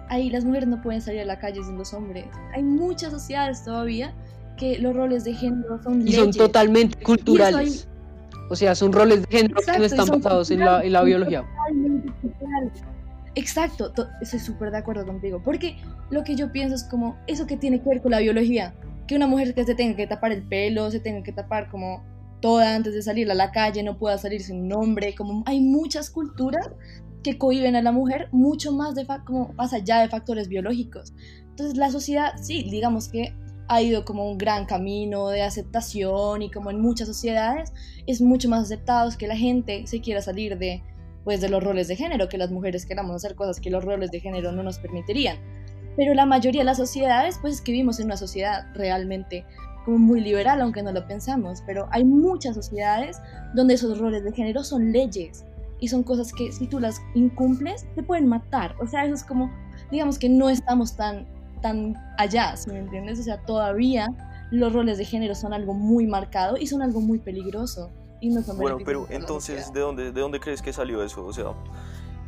Ahí 0.10 0.30
las 0.30 0.46
mujeres 0.46 0.70
no 0.70 0.82
pueden 0.82 1.02
salir 1.02 1.22
a 1.22 1.26
la 1.26 1.40
calle 1.40 1.62
sin 1.64 1.78
los 1.78 1.94
hombres. 1.94 2.26
Hay 2.54 2.64
muchas 2.64 3.12
sociedades 3.12 3.66
todavía 3.66 4.14
que 4.58 4.80
los 4.80 4.96
roles 4.96 5.24
de 5.26 5.34
género 5.34 5.82
son 5.84 6.08
Y 6.08 6.14
son 6.14 6.32
totalmente 6.32 6.98
culturales. 7.04 7.88
O 8.50 8.56
sea, 8.56 8.74
son 8.76 8.94
roles 8.94 9.22
de 9.28 9.38
género 9.38 9.56
que 9.66 9.78
no 9.78 9.84
están 9.84 10.08
basados 10.08 10.50
en 10.52 10.60
la, 10.62 10.82
en 10.84 10.94
la 10.94 11.04
biología. 11.04 11.42
totalmente 11.42 12.14
culturales. 12.22 12.72
Exacto, 13.36 13.92
to- 13.92 14.08
estoy 14.22 14.40
súper 14.40 14.72
de 14.72 14.78
acuerdo 14.78 15.06
contigo. 15.06 15.42
Porque 15.44 15.76
lo 16.10 16.24
que 16.24 16.36
yo 16.36 16.52
pienso 16.52 16.76
es 16.76 16.84
como 16.86 17.18
eso 17.28 17.46
que 17.46 17.58
tiene 17.58 17.82
que 17.82 17.90
ver 17.90 18.02
con 18.02 18.12
la 18.12 18.20
biología. 18.20 18.74
Que 19.08 19.16
una 19.16 19.28
mujer 19.28 19.54
que 19.54 19.64
se 19.64 19.76
tenga 19.76 19.96
que 19.96 20.08
tapar 20.08 20.32
el 20.32 20.44
pelo, 20.44 20.92
se 20.92 21.00
tenga 21.00 21.24
que 21.24 21.32
tapar 21.32 21.70
como 21.70 22.04
toda 22.42 22.76
antes 22.76 22.94
de 22.94 23.02
salir 23.02 23.30
a 23.32 23.36
la 23.36 23.52
calle, 23.52 23.84
no 23.84 23.98
pueda 23.98 24.18
salir 24.18 24.42
sin 24.42 24.66
un 24.66 24.74
hombre. 24.74 25.16
Como 25.16 25.44
hay 25.46 25.60
muchas 25.60 26.10
culturas 26.10 26.70
que 27.24 27.38
cohiben 27.38 27.76
a 27.76 27.82
la 27.82 27.92
mujer 27.92 28.30
mucho 28.32 28.72
más 28.72 28.96
de 28.96 29.06
como 29.26 29.54
más 29.54 29.74
allá 29.74 30.00
de 30.00 30.10
factores 30.10 30.48
biológicos. 30.48 31.14
Entonces 31.42 31.78
la 31.78 31.90
sociedad, 31.90 32.34
sí, 32.42 32.68
digamos 32.70 33.10
que 33.10 33.34
ha 33.68 33.82
ido 33.82 34.06
como 34.06 34.30
un 34.30 34.38
gran 34.38 34.66
camino 34.66 35.30
de 35.30 35.42
aceptación 35.42 36.42
y 36.42 36.52
como 36.52 36.72
en 36.72 36.80
muchas 36.80 37.08
sociedades 37.08 37.74
es 38.06 38.22
mucho 38.22 38.48
más 38.50 38.64
aceptado 38.64 39.10
que 39.18 39.28
la 39.28 39.36
gente 39.36 39.86
se 39.88 40.00
quiera 40.00 40.22
salir 40.22 40.58
de 40.58 40.84
pues 41.26 41.42
de 41.42 41.50
los 41.50 41.62
roles 41.62 41.90
de 41.90 41.98
género, 41.98 42.30
que 42.30 42.38
las 42.38 42.52
mujeres 42.52 42.86
queramos 42.86 43.14
hacer 43.18 43.36
cosas 43.36 43.60
que 43.60 43.70
los 43.70 43.84
roles 43.84 44.12
de 44.12 44.22
género 44.22 44.54
no 44.54 44.64
nos 44.64 44.80
permitirían. 44.80 45.38
Pero 45.98 46.14
la 46.14 46.26
mayoría 46.26 46.62
de 46.62 46.66
las 46.66 46.78
sociedades, 46.78 47.38
pues 47.42 47.56
es 47.56 47.62
que 47.62 47.74
vivimos 47.74 48.00
en 48.00 48.06
una 48.06 48.18
sociedad 48.18 48.68
realmente 48.74 49.46
como 49.84 49.98
muy 49.98 50.22
liberal, 50.22 50.62
aunque 50.62 50.84
no 50.84 50.92
lo 50.92 51.06
pensamos, 51.08 51.64
pero 51.66 51.88
hay 51.92 52.06
muchas 52.06 52.56
sociedades 52.56 53.20
donde 53.54 53.74
esos 53.74 53.98
roles 53.98 54.24
de 54.24 54.32
género 54.32 54.64
son 54.64 54.92
leyes 54.92 55.44
y 55.80 55.88
son 55.88 56.04
cosas 56.04 56.32
que 56.34 56.52
si 56.52 56.68
tú 56.68 56.80
las 56.80 57.02
incumples 57.16 57.86
te 57.96 58.04
pueden 58.04 58.28
matar. 58.28 58.76
O 58.82 58.88
sea, 58.88 59.06
eso 59.06 59.16
es 59.16 59.24
como, 59.24 59.52
digamos 59.92 60.20
que 60.20 60.30
no 60.30 60.50
estamos 60.50 60.96
tan, 60.96 61.26
tan 61.62 61.96
allá, 62.18 62.56
¿sí 62.56 62.70
me 62.70 62.80
entiendes? 62.80 63.20
O 63.20 63.24
sea, 63.24 63.38
todavía 63.46 64.08
los 64.52 64.74
roles 64.74 64.98
de 64.98 65.06
género 65.06 65.36
son 65.36 65.54
algo 65.54 65.74
muy 65.74 66.06
marcado 66.08 66.58
y 66.58 66.68
son 66.68 66.82
algo 66.82 67.02
muy 67.02 67.20
peligroso. 67.20 67.90
Y 68.20 68.30
no 68.30 68.42
son 68.42 68.58
Bueno, 68.58 68.80
pero 68.84 69.06
entonces. 69.10 69.72
¿de 69.72 69.80
dónde, 69.80 70.12
¿de 70.12 70.22
dónde 70.22 70.40
crees 70.40 70.62
que 70.62 70.74
salió 70.74 71.04
eso? 71.04 71.26
O 71.26 71.34
sea, 71.34 71.54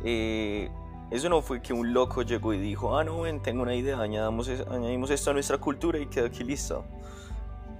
eh, 0.04 0.70
eso 1.10 1.28
no 1.28 1.42
fue 1.42 1.60
que 1.62 1.72
un 1.72 1.92
loco 1.92 2.22
llegó 2.22 2.52
y 2.54 2.58
dijo, 2.58 2.96
ah, 2.96 3.04
no, 3.04 3.20
ven, 3.22 3.40
tengo 3.42 3.62
una 3.62 3.74
idea, 3.74 4.00
añadamos, 4.00 4.48
añadimos 4.70 5.10
esto 5.10 5.30
a 5.30 5.32
nuestra 5.34 5.58
cultura 5.58 5.98
y 5.98 6.06
queda 6.06 6.26
aquí 6.26 6.44
lista. 6.44 6.78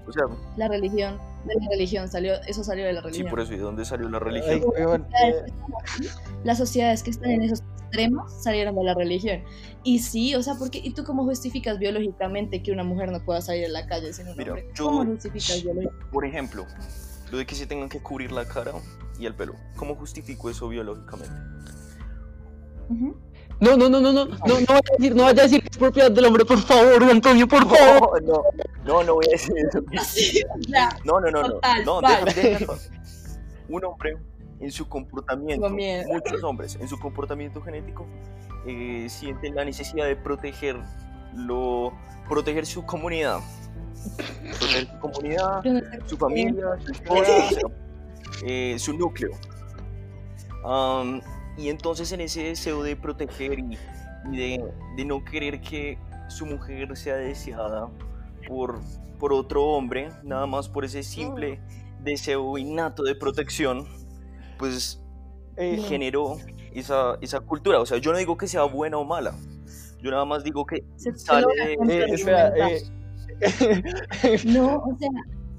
O 0.07 0.13
sea, 0.13 0.25
La 0.57 0.67
religión, 0.67 1.19
de 1.45 1.55
la 1.55 1.69
religión 1.71 2.09
salió, 2.09 2.35
eso 2.49 2.65
salió 2.65 2.85
de 2.87 2.95
la 2.95 3.01
sí, 3.01 3.07
religión. 3.07 3.31
por 3.31 3.41
eso, 3.41 3.53
¿y 3.53 3.57
de 3.57 3.63
dónde 3.63 3.85
salió 3.85 4.09
la 4.09 4.19
religión? 4.19 4.63
eh, 4.77 5.53
las 6.43 6.59
sociedades 6.59 7.03
que 7.03 7.11
están 7.11 7.31
en 7.31 7.43
esos 7.43 7.63
extremos 7.87 8.33
salieron 8.43 8.75
de 8.77 8.85
la 8.85 8.95
religión. 8.95 9.43
Y 9.85 9.99
sí, 10.01 10.35
o 10.35 10.43
sea, 10.43 10.55
porque 10.59 10.79
¿y 10.83 10.93
tú 10.95 11.05
cómo 11.05 11.25
justificas 11.25 11.79
biológicamente 11.79 12.63
que 12.63 12.73
una 12.73 12.83
mujer 12.83 13.13
no 13.13 13.23
pueda 13.25 13.41
salir 13.41 13.67
a 13.67 13.69
la 13.69 13.87
calle 13.87 14.13
sin 14.13 14.27
un 14.29 14.37
Mira, 14.37 14.53
hombre? 14.53 14.69
yo- 14.75 14.85
¿Cómo 14.87 15.05
justificas 15.07 15.63
biológicamente? 15.63 16.07
Por 16.11 16.25
ejemplo, 16.25 16.67
lo 17.31 17.39
de 17.39 17.47
que 17.47 17.55
se 17.55 17.67
tengan 17.67 17.89
que 17.89 18.03
cubrir 18.03 18.33
la 18.33 18.47
cara 18.47 18.73
y 19.19 19.27
el 19.27 19.35
pelo. 19.35 19.55
¿Cómo 19.77 19.95
justifico 19.95 20.51
eso 20.51 20.69
biológicamente? 20.69 21.35
No, 23.61 23.77
no, 23.77 23.89
no, 23.91 24.01
no, 24.01 24.13
no, 24.13 24.25
no, 24.25 24.27
no 24.27 24.47
vaya 24.47 24.79
a 24.79 24.97
decir, 24.97 25.15
no 25.15 25.23
vaya 25.25 25.41
a 25.41 25.45
decir 25.45 25.61
que 25.63 25.69
es 25.71 25.77
propiedad 25.77 26.11
del 26.11 26.25
hombre, 26.25 26.45
por 26.47 26.59
favor, 26.59 27.05
Antonio, 27.05 27.47
por 27.47 27.69
favor. 27.69 28.23
No, 28.23 28.43
no, 28.87 29.03
no 29.03 29.15
voy 29.15 29.27
a 29.29 29.33
decir 29.33 29.55
eso. 29.59 29.81
No, 31.05 31.21
no, 31.21 31.31
no, 31.31 31.43
no. 31.43 31.49
Total, 31.55 31.85
no 31.85 32.01
mal. 32.01 32.25
deja- 32.25 32.59
deja- 32.59 32.73
Un 33.69 33.85
hombre 33.85 34.17
en 34.61 34.71
su 34.73 34.89
comportamiento, 34.89 35.69
muchos 36.09 36.43
hombres 36.43 36.77
en 36.81 36.89
su 36.89 36.99
comportamiento 36.99 37.61
genético 37.63 38.07
eh, 38.67 39.07
sienten 39.11 39.55
la 39.55 39.65
necesidad 39.65 40.07
de 40.07 40.17
protegerlo, 40.17 41.93
proteger 42.29 42.65
su 42.67 42.85
comunidad, 42.87 43.41
proteger 44.59 44.89
su 44.89 44.99
comunidad, 45.01 45.65
no 45.65 46.09
su 46.09 46.17
familia, 46.17 46.65
su 46.85 46.93
esposa, 46.93 47.21
o 47.21 47.49
sea, 47.51 47.61
eh, 48.47 48.77
su 48.79 48.93
núcleo. 48.95 49.31
Am, 50.65 51.21
y 51.57 51.69
entonces 51.69 52.13
en 52.13 52.21
ese 52.21 52.43
deseo 52.45 52.83
de 52.83 52.97
proteger 52.97 53.59
y, 53.59 53.79
y 54.33 54.37
de, 54.37 54.65
de 54.97 55.05
no 55.05 55.25
querer 55.25 55.61
que 55.61 55.99
su 56.29 56.47
mujer 56.47 56.97
sea 56.97 57.17
deseada 57.17 57.89
por, 58.47 58.81
por 59.19 59.33
otro 59.33 59.65
hombre, 59.65 60.11
nada 60.23 60.47
más 60.47 60.69
por 60.69 60.85
ese 60.85 61.03
simple 61.03 61.61
deseo 62.03 62.57
innato 62.57 63.03
de 63.03 63.15
protección, 63.15 63.87
pues 64.59 65.03
eh, 65.57 65.79
generó 65.89 66.37
esa, 66.73 67.19
esa 67.21 67.41
cultura. 67.41 67.81
O 67.81 67.87
sea, 67.87 67.99
yo 67.99 68.13
no 68.13 68.19
digo 68.19 68.37
que 68.39 68.47
sea 68.47 68.63
buena 68.65 68.97
o 68.97 69.05
mala, 69.05 69.35
yo 70.01 70.11
nada 70.11 70.25
más 70.25 70.43
digo 70.45 70.65
que 70.65 70.85
se- 70.97 71.15
sale 71.17 71.47
de- 71.57 71.73
eh, 72.03 72.07
espera, 72.11 72.53
eh, 72.57 72.83
No, 74.47 74.77
o 74.77 74.97
sea, 74.99 75.09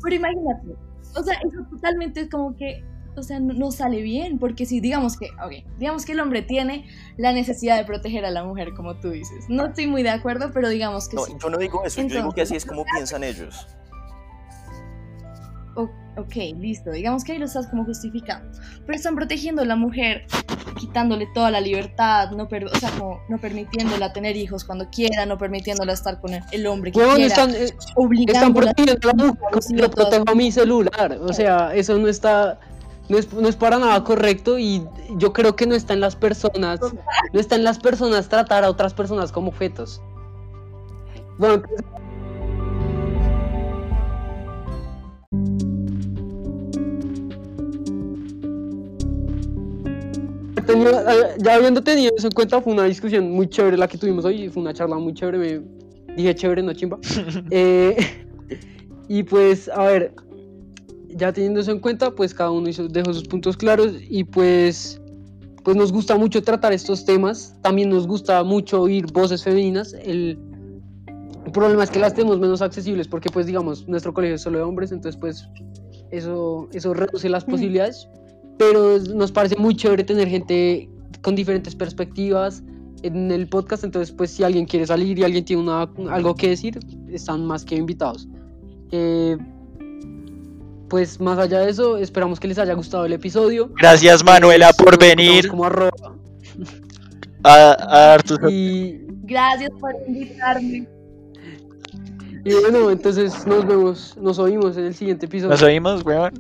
pero 0.04 0.16
imagínate, 0.16 0.68
o 1.16 1.24
sea, 1.24 1.34
eso 1.46 1.64
totalmente 1.70 2.22
es 2.22 2.30
como 2.30 2.56
que, 2.56 2.84
o 3.16 3.24
sea, 3.24 3.40
no, 3.40 3.54
no 3.54 3.72
sale 3.72 4.02
bien, 4.02 4.40
porque 4.40 4.66
si 4.66 4.80
digamos 4.80 5.18
que, 5.18 5.28
ok, 5.46 5.66
digamos 5.80 6.06
que 6.06 6.14
el 6.14 6.20
hombre 6.22 6.42
tiene 6.42 6.86
la 7.18 7.34
necesidad 7.34 7.78
de 7.78 7.84
proteger 7.86 8.24
a 8.26 8.32
la 8.32 8.44
mujer, 8.44 8.74
como 8.76 8.96
tú 9.00 9.10
dices. 9.12 9.46
No 9.50 9.68
estoy 9.68 9.88
muy 9.88 10.04
de 10.04 10.10
acuerdo, 10.12 10.52
pero 10.54 10.70
digamos 10.70 11.10
que 11.10 11.16
No, 11.18 11.26
sí. 11.26 11.34
yo 11.42 11.50
no 11.50 11.58
digo 11.58 11.84
eso, 11.86 12.02
yo 12.02 12.16
digo 12.16 12.32
que 12.32 12.42
así 12.42 12.56
es 12.56 12.66
como 12.66 12.84
piensan 12.96 13.24
ellos. 13.24 13.68
Ok, 16.18 16.36
listo, 16.60 16.92
digamos 16.92 17.24
que 17.24 17.32
ahí 17.32 17.38
lo 17.38 17.46
estás 17.46 17.68
como 17.68 17.86
justificando. 17.86 18.52
Pero 18.86 18.98
están 18.98 19.16
protegiendo 19.16 19.62
a 19.62 19.66
la 19.66 19.78
mujer, 19.78 20.26
quitándole 20.78 21.26
toda 21.34 21.50
la 21.52 21.62
libertad, 21.62 22.32
no, 22.32 22.50
per- 22.50 22.66
o 22.66 22.76
sea, 22.76 22.92
como 22.92 23.22
no 23.30 23.38
permitiéndola 23.40 24.12
tener 24.12 24.36
hijos 24.36 24.66
cuando 24.66 24.90
quiera, 24.90 25.26
no 25.26 25.38
permitiéndola 25.38 25.94
estar 25.94 26.20
con 26.20 26.34
el, 26.34 26.44
el 26.52 26.68
hombre 26.68 26.92
que 26.92 27.00
quiera, 27.00 27.26
están, 27.26 27.52
eh, 27.56 27.70
están 28.28 28.54
protegiendo 28.54 29.10
a 29.10 29.14
la 29.16 29.24
mujer 29.24 29.60
yo 29.74 29.90
protejo 29.90 30.36
mi 30.36 30.52
celular. 30.52 31.18
O 31.22 31.32
sea, 31.32 31.74
eso 31.74 31.98
no 31.98 32.10
está, 32.10 32.60
no 33.12 33.18
es, 33.18 33.34
no 33.34 33.48
es 33.50 33.58
para 33.58 33.78
nada 33.78 34.02
correcto 34.06 34.58
y 34.58 34.88
yo 35.18 35.34
creo 35.34 35.54
que 35.54 35.68
no 35.68 35.76
está 35.76 35.94
en 35.94 36.00
las 36.00 36.16
personas, 36.16 36.80
no 37.34 37.40
está 37.40 37.58
en 37.58 37.66
las 37.66 37.78
personas 37.78 38.30
tratar 38.30 38.64
a 38.64 38.70
otras 38.70 38.94
personas 38.94 39.34
como 39.34 39.50
objetos. 39.50 40.02
Bueno, 41.38 41.62
tenía- 50.66 51.02
eh, 51.02 51.36
ya 51.40 51.56
habiendo 51.56 51.84
tenido 51.84 52.14
eso 52.18 52.28
en 52.28 52.32
cuenta, 52.34 52.62
fue 52.62 52.72
una 52.72 52.86
discusión 52.86 53.30
muy 53.30 53.48
chévere 53.50 53.76
la 53.78 53.88
que 53.90 53.98
tuvimos 53.98 54.24
hoy, 54.24 54.48
fue 54.50 54.62
una 54.62 54.74
charla 54.74 54.96
muy 54.96 55.14
chévere, 55.14 55.38
me 55.38 56.16
dije 56.16 56.34
chévere, 56.36 56.64
no 56.64 56.74
chimba. 56.74 56.98
Eh, 57.52 57.98
y 59.10 59.24
pues, 59.24 59.68
a 59.70 59.84
ver, 59.84 60.14
ya 61.16 61.32
teniendo 61.32 61.60
eso 61.60 61.72
en 61.72 61.80
cuenta, 61.80 62.12
pues 62.12 62.34
cada 62.34 62.52
uno 62.52 62.70
hizo, 62.70 62.88
dejó 62.88 63.14
sus 63.14 63.24
puntos 63.24 63.58
claros 63.58 63.94
y 64.10 64.24
pues, 64.24 65.02
pues 65.64 65.78
nos 65.78 65.92
gusta 65.92 66.18
mucho 66.18 66.42
tratar 66.42 66.74
estos 66.74 67.06
temas, 67.06 67.56
también 67.62 67.90
nos 67.90 68.08
gusta 68.08 68.44
mucho 68.44 68.82
oír 68.82 69.12
voces 69.12 69.44
femeninas, 69.44 69.94
el, 69.94 70.38
el 71.46 71.52
problema 71.52 71.84
es 71.84 71.92
que 71.92 72.00
las 72.00 72.14
tenemos 72.14 72.40
menos 72.40 72.62
accesibles 72.62 73.08
porque 73.08 73.30
pues 73.30 73.46
digamos, 73.46 73.88
nuestro 73.88 74.14
colegio 74.14 74.36
es 74.36 74.42
solo 74.42 74.60
de 74.60 74.64
hombres, 74.64 74.92
entonces 74.92 75.20
pues 75.20 75.48
eso, 76.12 76.68
eso 76.74 76.94
reduce 76.94 77.30
las 77.30 77.44
Ujú. 77.44 77.52
posibilidades, 77.52 78.08
pero 78.58 79.00
nos 79.00 79.32
parece 79.32 79.56
muy 79.56 79.76
chévere 79.76 80.04
tener 80.04 80.28
gente 80.28 80.90
con 81.22 81.36
diferentes 81.36 81.76
perspectivas 81.76 82.64
en 83.04 83.32
el 83.32 83.48
podcast, 83.48 83.84
entonces 83.84 84.14
pues 84.14 84.32
si 84.32 84.44
alguien 84.44 84.66
quiere 84.66 84.86
salir 84.86 85.18
y 85.18 85.24
alguien 85.24 85.46
tiene 85.46 85.64
una, 85.64 85.90
algo 86.10 86.36
que 86.36 86.50
decir, 86.50 86.80
están 87.10 87.46
más 87.46 87.66
que 87.66 87.76
invitados. 87.76 88.28
Eh, 88.92 89.38
pues 90.92 91.22
más 91.22 91.40
allá 91.40 91.60
de 91.62 91.72
eso, 91.72 91.98
esperamos 91.98 92.38
que 92.38 92.50
les 92.50 92.60
haya 92.60 92.74
gustado 92.74 93.06
el 93.06 93.14
episodio. 93.14 93.70
Gracias 93.80 94.26
Manuela 94.26 94.74
por 94.74 95.00
venir 95.00 95.48
Como 95.48 95.64
arroba. 95.64 96.18
a, 97.44 97.78
a 97.80 98.00
dar 98.08 98.24
tus... 98.24 98.38
Y, 98.52 99.00
Gracias 99.24 99.70
por 99.80 99.94
invitarme. 100.06 100.86
y 102.44 102.54
bueno, 102.56 102.92
entonces 102.92 103.48
nos 103.48 103.66
vemos, 103.66 104.18
nos 104.20 104.38
oímos 104.38 104.76
en 104.76 104.88
el 104.88 104.94
siguiente 104.94 105.28
episodio. 105.28 105.52
Nos 105.52 105.62
oímos, 105.64 106.04
weón. 106.04 106.34